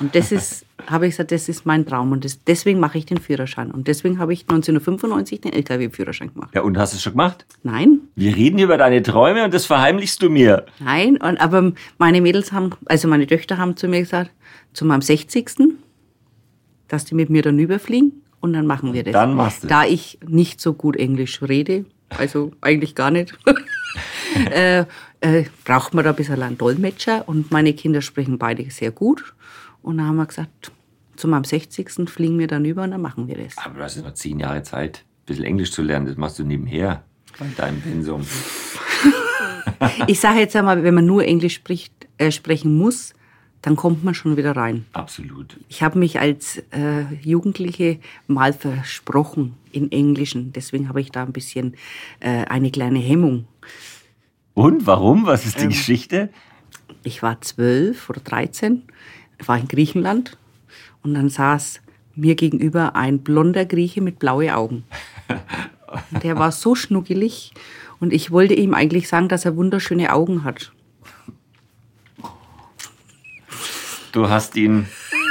Und 0.00 0.14
das 0.16 0.32
ist, 0.32 0.66
habe 0.88 1.06
ich 1.06 1.12
gesagt, 1.12 1.30
das 1.30 1.48
ist 1.48 1.66
mein 1.66 1.86
Traum 1.86 2.10
und 2.10 2.24
das, 2.24 2.42
deswegen 2.42 2.80
mache 2.80 2.98
ich 2.98 3.06
den 3.06 3.18
Führerschein. 3.18 3.70
Und 3.70 3.86
deswegen 3.86 4.18
habe 4.18 4.32
ich 4.32 4.42
1995 4.42 5.40
den 5.40 5.52
LKW-Führerschein 5.52 6.34
gemacht. 6.34 6.50
Ja, 6.52 6.62
und 6.62 6.76
hast 6.78 6.94
du 6.94 6.96
es 6.96 7.02
schon 7.02 7.12
gemacht? 7.12 7.46
Nein, 7.62 8.00
Wir 8.16 8.34
reden 8.34 8.58
über 8.58 8.76
deine 8.76 9.04
Träume 9.04 9.44
und 9.44 9.54
das 9.54 9.66
verheimlichst 9.66 10.20
du 10.20 10.30
mir. 10.30 10.66
Nein, 10.80 11.16
und, 11.16 11.40
aber 11.40 11.72
meine 11.98 12.20
Mädels 12.20 12.50
haben, 12.50 12.70
also 12.86 13.06
meine 13.06 13.28
Töchter 13.28 13.58
haben 13.58 13.76
zu 13.76 13.86
mir 13.86 14.00
gesagt, 14.00 14.32
zu 14.72 14.84
meinem 14.84 15.02
60. 15.02 15.50
dass 16.88 17.04
die 17.04 17.14
mit 17.14 17.30
mir 17.30 17.42
dann 17.42 17.58
überfliegen 17.58 18.22
und 18.40 18.52
dann 18.52 18.66
machen 18.66 18.92
wir 18.92 19.04
das. 19.04 19.12
Dann 19.12 19.34
machst 19.34 19.64
du 19.64 19.68
Da 19.68 19.84
ich 19.84 20.18
nicht 20.26 20.60
so 20.60 20.74
gut 20.74 20.96
Englisch 20.96 21.40
rede, 21.42 21.84
also 22.10 22.52
eigentlich 22.60 22.94
gar 22.94 23.10
nicht, 23.10 23.38
äh, 24.50 24.84
äh, 25.20 25.44
braucht 25.64 25.94
man 25.94 26.04
da 26.04 26.10
ein 26.10 26.16
bisschen 26.16 26.42
einen 26.42 26.58
Dolmetscher 26.58 27.28
und 27.28 27.50
meine 27.50 27.72
Kinder 27.72 28.02
sprechen 28.02 28.38
beide 28.38 28.68
sehr 28.70 28.90
gut. 28.90 29.34
Und 29.82 29.98
dann 29.98 30.06
haben 30.06 30.16
wir 30.16 30.26
gesagt, 30.26 30.72
zu 31.16 31.28
meinem 31.28 31.44
60. 31.44 32.08
fliegen 32.08 32.38
wir 32.38 32.46
dann 32.46 32.64
über 32.64 32.82
und 32.82 32.90
dann 32.90 33.00
machen 33.00 33.28
wir 33.28 33.36
das. 33.36 33.56
Aber 33.58 33.78
du 33.78 33.82
hast 33.82 33.96
ja 33.96 34.02
noch 34.02 34.14
zehn 34.14 34.38
Jahre 34.38 34.62
Zeit, 34.62 34.98
ein 34.98 35.26
bisschen 35.26 35.44
Englisch 35.44 35.72
zu 35.72 35.82
lernen. 35.82 36.06
Das 36.06 36.16
machst 36.16 36.38
du 36.38 36.44
nebenher 36.44 37.04
bei 37.38 37.46
deinem 37.56 37.80
Pensum. 37.80 38.26
Ich 40.06 40.20
sage 40.20 40.38
jetzt 40.38 40.54
einmal, 40.54 40.84
wenn 40.84 40.94
man 40.94 41.06
nur 41.06 41.24
Englisch 41.24 41.54
spricht, 41.54 41.92
äh, 42.16 42.30
sprechen 42.30 42.76
muss, 42.76 43.14
dann 43.62 43.76
kommt 43.76 44.02
man 44.02 44.14
schon 44.14 44.36
wieder 44.36 44.56
rein. 44.56 44.86
Absolut. 44.92 45.58
Ich 45.68 45.82
habe 45.82 45.98
mich 45.98 46.18
als 46.18 46.58
äh, 46.72 47.04
Jugendliche 47.22 47.98
mal 48.26 48.52
versprochen 48.52 49.54
in 49.70 49.90
Englischen. 49.92 50.52
Deswegen 50.52 50.88
habe 50.88 51.00
ich 51.00 51.12
da 51.12 51.22
ein 51.22 51.32
bisschen 51.32 51.74
äh, 52.20 52.44
eine 52.46 52.72
kleine 52.72 52.98
Hemmung. 52.98 53.46
Und 54.54 54.86
warum? 54.86 55.26
Was 55.26 55.46
ist 55.46 55.60
die 55.60 55.68
Geschichte? 55.68 56.28
Ich 57.04 57.22
war 57.22 57.40
zwölf 57.40 58.10
oder 58.10 58.20
dreizehn, 58.20 58.82
war 59.44 59.58
in 59.58 59.68
Griechenland 59.68 60.36
und 61.02 61.14
dann 61.14 61.28
saß 61.28 61.80
mir 62.14 62.34
gegenüber 62.34 62.94
ein 62.94 63.20
blonder 63.20 63.64
Grieche 63.64 64.00
mit 64.00 64.18
blauen 64.18 64.50
Augen. 64.50 64.84
Und 66.10 66.22
Der 66.22 66.38
war 66.38 66.52
so 66.52 66.74
schnuckelig 66.74 67.52
und 68.00 68.12
ich 68.12 68.30
wollte 68.30 68.54
ihm 68.54 68.74
eigentlich 68.74 69.08
sagen, 69.08 69.28
dass 69.28 69.44
er 69.44 69.56
wunderschöne 69.56 70.12
Augen 70.12 70.44
hat. 70.44 70.72
Du 74.12 74.28
hast 74.28 74.56
ihn. 74.56 74.86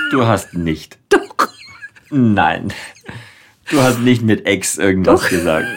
Du 0.09 0.25
hast 0.25 0.55
nicht. 0.55 0.97
Doch. 1.09 1.19
Nein. 2.09 2.73
Du 3.69 3.79
hast 3.79 3.99
nicht 3.99 4.23
mit 4.23 4.47
Ex 4.47 4.77
irgendwas 4.77 5.21
Doch. 5.21 5.29
gesagt. 5.29 5.67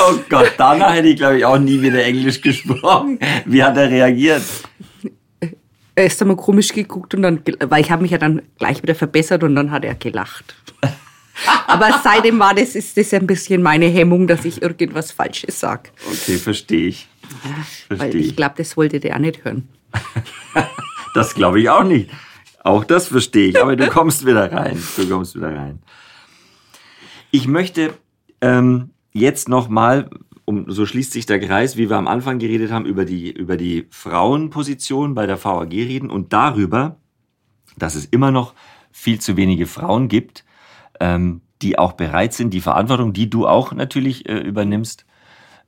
oh 0.00 0.14
Gott, 0.28 0.52
danach 0.58 0.92
hätte 0.92 1.08
ich, 1.08 1.16
glaube 1.16 1.38
ich, 1.38 1.44
auch 1.44 1.58
nie 1.58 1.80
wieder 1.80 2.04
Englisch 2.04 2.40
gesprochen. 2.40 3.18
Wie 3.46 3.62
hat 3.62 3.76
er 3.76 3.88
reagiert? 3.88 4.42
Er 5.94 6.06
ist 6.06 6.20
einmal 6.20 6.36
komisch 6.36 6.72
geguckt 6.72 7.14
und 7.14 7.22
dann, 7.22 7.40
weil 7.60 7.82
ich 7.82 7.90
habe 7.90 8.02
mich 8.02 8.10
ja 8.10 8.18
dann 8.18 8.42
gleich 8.58 8.82
wieder 8.82 8.94
verbessert 8.96 9.44
und 9.44 9.54
dann 9.54 9.70
hat 9.70 9.84
er 9.84 9.94
gelacht. 9.94 10.56
Aber 11.66 12.00
seitdem 12.02 12.38
war 12.38 12.54
das, 12.54 12.74
ist 12.74 12.96
das 12.96 13.14
ein 13.14 13.26
bisschen 13.26 13.62
meine 13.62 13.86
Hemmung, 13.86 14.26
dass 14.26 14.44
ich 14.44 14.60
irgendwas 14.60 15.12
Falsches 15.12 15.60
sage. 15.60 15.90
Okay, 16.06 16.36
verstehe 16.36 16.88
ich. 16.88 17.08
Weil 17.88 18.14
ich 18.16 18.36
glaube, 18.36 18.54
das 18.56 18.76
wollte 18.76 19.00
der 19.00 19.16
auch 19.16 19.20
nicht 19.20 19.44
hören. 19.44 19.68
Das 21.14 21.34
glaube 21.34 21.60
ich 21.60 21.68
auch 21.68 21.84
nicht. 21.84 22.10
Auch 22.64 22.84
das 22.84 23.08
verstehe 23.08 23.48
ich, 23.48 23.60
aber 23.60 23.76
du 23.76 23.86
kommst 23.88 24.24
wieder 24.24 24.50
rein. 24.52 24.82
Du 24.96 25.08
kommst 25.08 25.34
wieder 25.34 25.54
rein. 25.54 25.80
Ich 27.30 27.46
möchte 27.48 27.94
ähm, 28.40 28.90
jetzt 29.12 29.48
nochmal, 29.48 30.08
um, 30.44 30.70
so 30.70 30.86
schließt 30.86 31.12
sich 31.12 31.26
der 31.26 31.40
Kreis, 31.40 31.76
wie 31.76 31.90
wir 31.90 31.96
am 31.96 32.08
Anfang 32.08 32.38
geredet 32.38 32.70
haben, 32.70 32.86
über 32.86 33.04
die, 33.04 33.30
über 33.30 33.56
die 33.56 33.86
Frauenposition 33.90 35.14
bei 35.14 35.26
der 35.26 35.42
VAG 35.42 35.72
reden 35.72 36.10
und 36.10 36.32
darüber, 36.32 36.96
dass 37.76 37.94
es 37.94 38.04
immer 38.06 38.30
noch 38.30 38.54
viel 38.90 39.18
zu 39.18 39.36
wenige 39.36 39.66
Frauen 39.66 40.08
gibt, 40.08 40.44
ähm, 41.00 41.40
die 41.62 41.78
auch 41.78 41.92
bereit 41.92 42.32
sind, 42.32 42.54
die 42.54 42.60
Verantwortung, 42.60 43.12
die 43.12 43.28
du 43.28 43.46
auch 43.46 43.72
natürlich 43.72 44.28
äh, 44.28 44.38
übernimmst, 44.38 45.06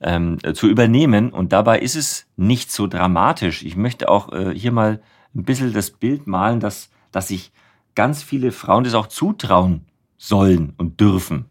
ähm, 0.04 0.38
äh, 0.42 0.52
zu 0.52 0.68
übernehmen. 0.68 1.30
Und 1.30 1.52
dabei 1.52 1.80
ist 1.80 1.96
es 1.96 2.26
nicht 2.36 2.70
so 2.70 2.86
dramatisch. 2.86 3.64
Ich 3.64 3.74
möchte 3.74 4.08
auch 4.08 4.32
äh, 4.32 4.54
hier 4.54 4.70
mal 4.70 5.00
ein 5.34 5.44
bisschen 5.44 5.72
das 5.72 5.90
Bild 5.90 6.26
malen, 6.26 6.60
dass, 6.60 6.90
dass 7.10 7.28
sich 7.28 7.50
ganz 7.94 8.22
viele 8.22 8.52
Frauen 8.52 8.84
das 8.84 8.94
auch 8.94 9.06
zutrauen, 9.08 9.86
sollen 10.16 10.74
und 10.76 11.00
dürfen. 11.00 11.46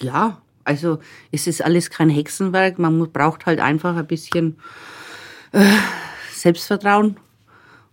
Ja, 0.00 0.40
also 0.64 1.00
es 1.32 1.46
ist 1.46 1.62
alles 1.62 1.90
kein 1.90 2.08
Hexenwerk. 2.08 2.78
Man 2.78 3.10
braucht 3.12 3.46
halt 3.46 3.58
einfach 3.58 3.96
ein 3.96 4.06
bisschen 4.06 4.58
äh, 5.52 5.64
Selbstvertrauen 6.32 7.16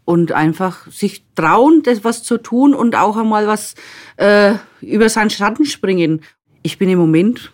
und 0.06 0.34
einfach 0.34 0.86
sich 0.92 1.26
trauen, 1.34 1.82
das 1.84 2.04
was 2.04 2.22
zu 2.22 2.38
tun 2.38 2.76
und 2.76 2.96
auch 2.96 3.18
einmal 3.18 3.48
was 3.48 3.74
äh, 4.18 4.54
über 4.82 5.10
seinen 5.10 5.32
Schatten 5.32 5.66
springen. 5.66 6.22
Ich 6.62 6.78
bin 6.78 6.90
im 6.90 7.00
Moment 7.00 7.52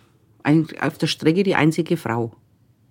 auf 0.80 0.98
der 0.98 1.06
Strecke 1.06 1.44
die 1.44 1.54
einzige 1.54 1.96
Frau. 1.96 2.32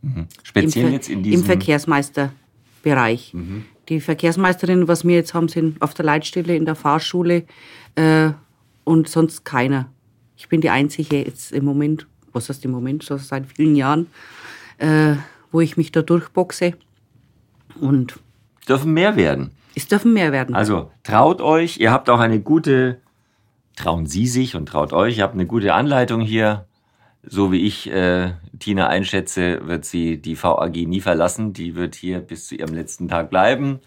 Mhm. 0.01 0.27
Speziell 0.43 0.87
Im, 0.87 0.93
jetzt 0.93 1.09
in 1.09 1.23
diesem 1.23 1.41
Im 1.41 1.45
Verkehrsmeisterbereich. 1.45 3.33
Mhm. 3.33 3.65
Die 3.89 3.99
Verkehrsmeisterinnen, 3.99 4.87
was 4.87 5.05
wir 5.05 5.15
jetzt 5.15 5.33
haben, 5.33 5.47
sind 5.47 5.81
auf 5.81 5.93
der 5.93 6.05
Leitstelle 6.05 6.55
in 6.55 6.65
der 6.65 6.75
Fahrschule 6.75 7.43
äh, 7.95 8.29
und 8.83 9.07
sonst 9.07 9.43
keiner. 9.43 9.89
Ich 10.37 10.49
bin 10.49 10.61
die 10.61 10.69
einzige 10.69 11.17
jetzt 11.17 11.51
im 11.51 11.65
Moment, 11.65 12.07
was 12.31 12.49
heißt 12.49 12.63
im 12.65 12.71
Moment, 12.71 13.03
so 13.03 13.17
seit 13.17 13.45
vielen 13.45 13.75
Jahren, 13.75 14.07
äh, 14.77 15.15
wo 15.51 15.61
ich 15.61 15.77
mich 15.77 15.91
da 15.91 16.01
durchboxe. 16.01 16.73
Und 17.79 18.19
dürfen 18.67 18.93
mehr 18.93 19.15
werden. 19.15 19.51
Es 19.75 19.87
dürfen 19.87 20.13
mehr 20.13 20.31
werden. 20.31 20.55
Also 20.55 20.91
traut 21.03 21.41
euch, 21.41 21.77
ihr 21.79 21.91
habt 21.91 22.09
auch 22.09 22.19
eine 22.19 22.39
gute, 22.39 22.99
trauen 23.75 24.05
Sie 24.05 24.27
sich 24.27 24.55
und 24.55 24.67
traut 24.67 24.93
euch, 24.93 25.17
ihr 25.17 25.23
habt 25.23 25.33
eine 25.33 25.45
gute 25.45 25.73
Anleitung 25.73 26.21
hier. 26.21 26.65
So 27.23 27.51
wie 27.51 27.65
ich 27.67 27.89
äh, 27.89 28.33
Tina 28.57 28.87
einschätze, 28.87 29.61
wird 29.67 29.85
sie 29.85 30.17
die 30.19 30.41
VAG 30.41 30.75
nie 30.87 31.01
verlassen. 31.01 31.53
Die 31.53 31.75
wird 31.75 31.95
hier 31.95 32.19
bis 32.19 32.47
zu 32.47 32.55
ihrem 32.55 32.73
letzten 32.73 33.07
Tag 33.07 33.29
bleiben, 33.29 33.79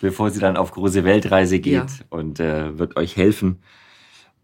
bevor 0.00 0.30
sie 0.30 0.40
dann 0.40 0.56
auf 0.56 0.70
große 0.70 1.04
Weltreise 1.04 1.58
geht 1.58 1.74
ja. 1.74 2.04
und 2.10 2.38
äh, 2.38 2.78
wird 2.78 2.96
euch 2.96 3.16
helfen, 3.16 3.58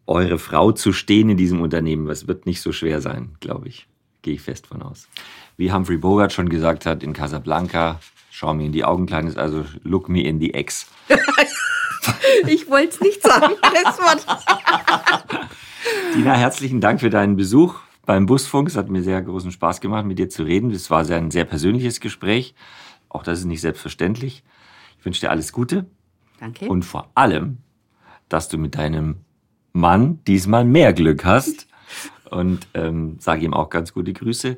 eure 0.07 0.38
Frau 0.38 0.73
zu 0.73 0.92
stehen 0.92 1.31
in 1.31 1.37
diesem 1.37 1.61
Unternehmen. 1.61 2.07
Das 2.07 2.27
wird 2.27 2.46
nicht 2.46 2.62
so 2.62 2.73
schwer 2.73 3.01
sein, 3.01 3.37
glaube 3.38 3.68
ich. 3.68 3.87
Gehe 4.23 4.35
ich 4.35 4.42
fest 4.42 4.66
von 4.66 4.83
aus. 4.83 5.09
Wie 5.57 5.73
Humphrey 5.73 5.96
Bogart 5.96 6.33
schon 6.33 6.49
gesagt 6.49 6.87
hat 6.87 7.05
in 7.05 7.12
Casablanca, 7.12 8.01
schau 8.31 8.53
mir 8.55 8.66
in 8.66 8.73
die 8.73 8.85
Augen, 8.85 9.07
Kleines, 9.07 9.37
also 9.37 9.64
look 9.85 10.09
me 10.09 10.23
in 10.23 10.40
the 10.40 10.53
Ex. 10.53 10.87
ich 12.49 12.68
wollte 12.68 12.88
es 12.88 13.01
nicht 13.01 13.23
sagen. 13.23 13.55
Dina, 16.14 16.35
herzlichen 16.37 16.81
Dank 16.81 17.01
für 17.01 17.11
deinen 17.11 17.37
Besuch 17.37 17.77
beim 18.06 18.26
Busfunk. 18.26 18.68
Es 18.68 18.76
hat 18.76 18.88
mir 18.88 19.02
sehr 19.02 19.22
großen 19.22 19.52
Spaß 19.52 19.80
gemacht, 19.80 20.04
mit 20.04 20.18
dir 20.18 20.28
zu 20.28 20.42
reden. 20.42 20.70
Es 20.70 20.90
war 20.90 21.04
sehr, 21.04 21.18
ein 21.18 21.30
sehr 21.30 21.44
persönliches 21.44 22.00
Gespräch. 22.00 22.54
Auch 23.08 23.22
das 23.22 23.40
ist 23.40 23.44
nicht 23.44 23.60
selbstverständlich. 23.60 24.44
Ich 24.98 25.04
wünsche 25.04 25.20
dir 25.20 25.30
alles 25.30 25.52
Gute. 25.52 25.86
Danke. 26.38 26.68
Und 26.68 26.84
vor 26.84 27.10
allem, 27.14 27.58
dass 28.28 28.48
du 28.48 28.58
mit 28.58 28.76
deinem 28.76 29.16
Mann 29.72 30.20
diesmal 30.26 30.64
mehr 30.64 30.92
Glück 30.92 31.24
hast. 31.24 31.66
Und 32.30 32.68
ähm, 32.74 33.16
sage 33.18 33.44
ihm 33.44 33.54
auch 33.54 33.70
ganz 33.70 33.92
gute 33.92 34.12
Grüße. 34.12 34.56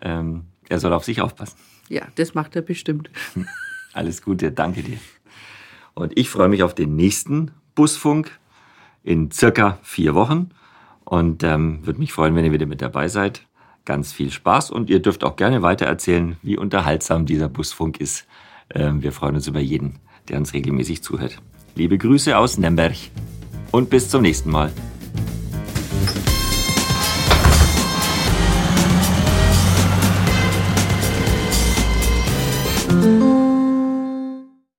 Ähm, 0.00 0.46
er 0.68 0.80
soll 0.80 0.92
auf 0.92 1.04
sich 1.04 1.20
aufpassen. 1.20 1.56
Ja, 1.88 2.02
das 2.16 2.34
macht 2.34 2.56
er 2.56 2.62
bestimmt. 2.62 3.10
Alles 3.92 4.22
Gute, 4.22 4.50
danke 4.50 4.82
dir. 4.82 4.98
Und 5.94 6.18
ich 6.18 6.28
freue 6.28 6.48
mich 6.48 6.62
auf 6.62 6.74
den 6.74 6.96
nächsten 6.96 7.52
Busfunk 7.74 8.38
in 9.04 9.30
circa 9.30 9.78
vier 9.82 10.14
Wochen 10.14 10.50
und 11.12 11.44
ähm, 11.44 11.80
würde 11.84 11.98
mich 11.98 12.10
freuen, 12.10 12.34
wenn 12.34 12.46
ihr 12.46 12.52
wieder 12.52 12.64
mit 12.64 12.80
dabei 12.80 13.06
seid. 13.06 13.42
Ganz 13.84 14.14
viel 14.14 14.30
Spaß 14.30 14.70
und 14.70 14.88
ihr 14.88 14.98
dürft 15.02 15.24
auch 15.24 15.36
gerne 15.36 15.60
weiter 15.60 15.84
erzählen, 15.84 16.36
wie 16.40 16.56
unterhaltsam 16.56 17.26
dieser 17.26 17.50
Busfunk 17.50 18.00
ist. 18.00 18.26
Ähm, 18.74 19.02
wir 19.02 19.12
freuen 19.12 19.34
uns 19.34 19.46
über 19.46 19.60
jeden, 19.60 19.98
der 20.30 20.38
uns 20.38 20.54
regelmäßig 20.54 21.02
zuhört. 21.02 21.42
Liebe 21.74 21.98
Grüße 21.98 22.34
aus 22.34 22.56
Nemberg 22.56 22.96
und 23.72 23.90
bis 23.90 24.08
zum 24.08 24.22
nächsten 24.22 24.50
Mal. 24.50 24.72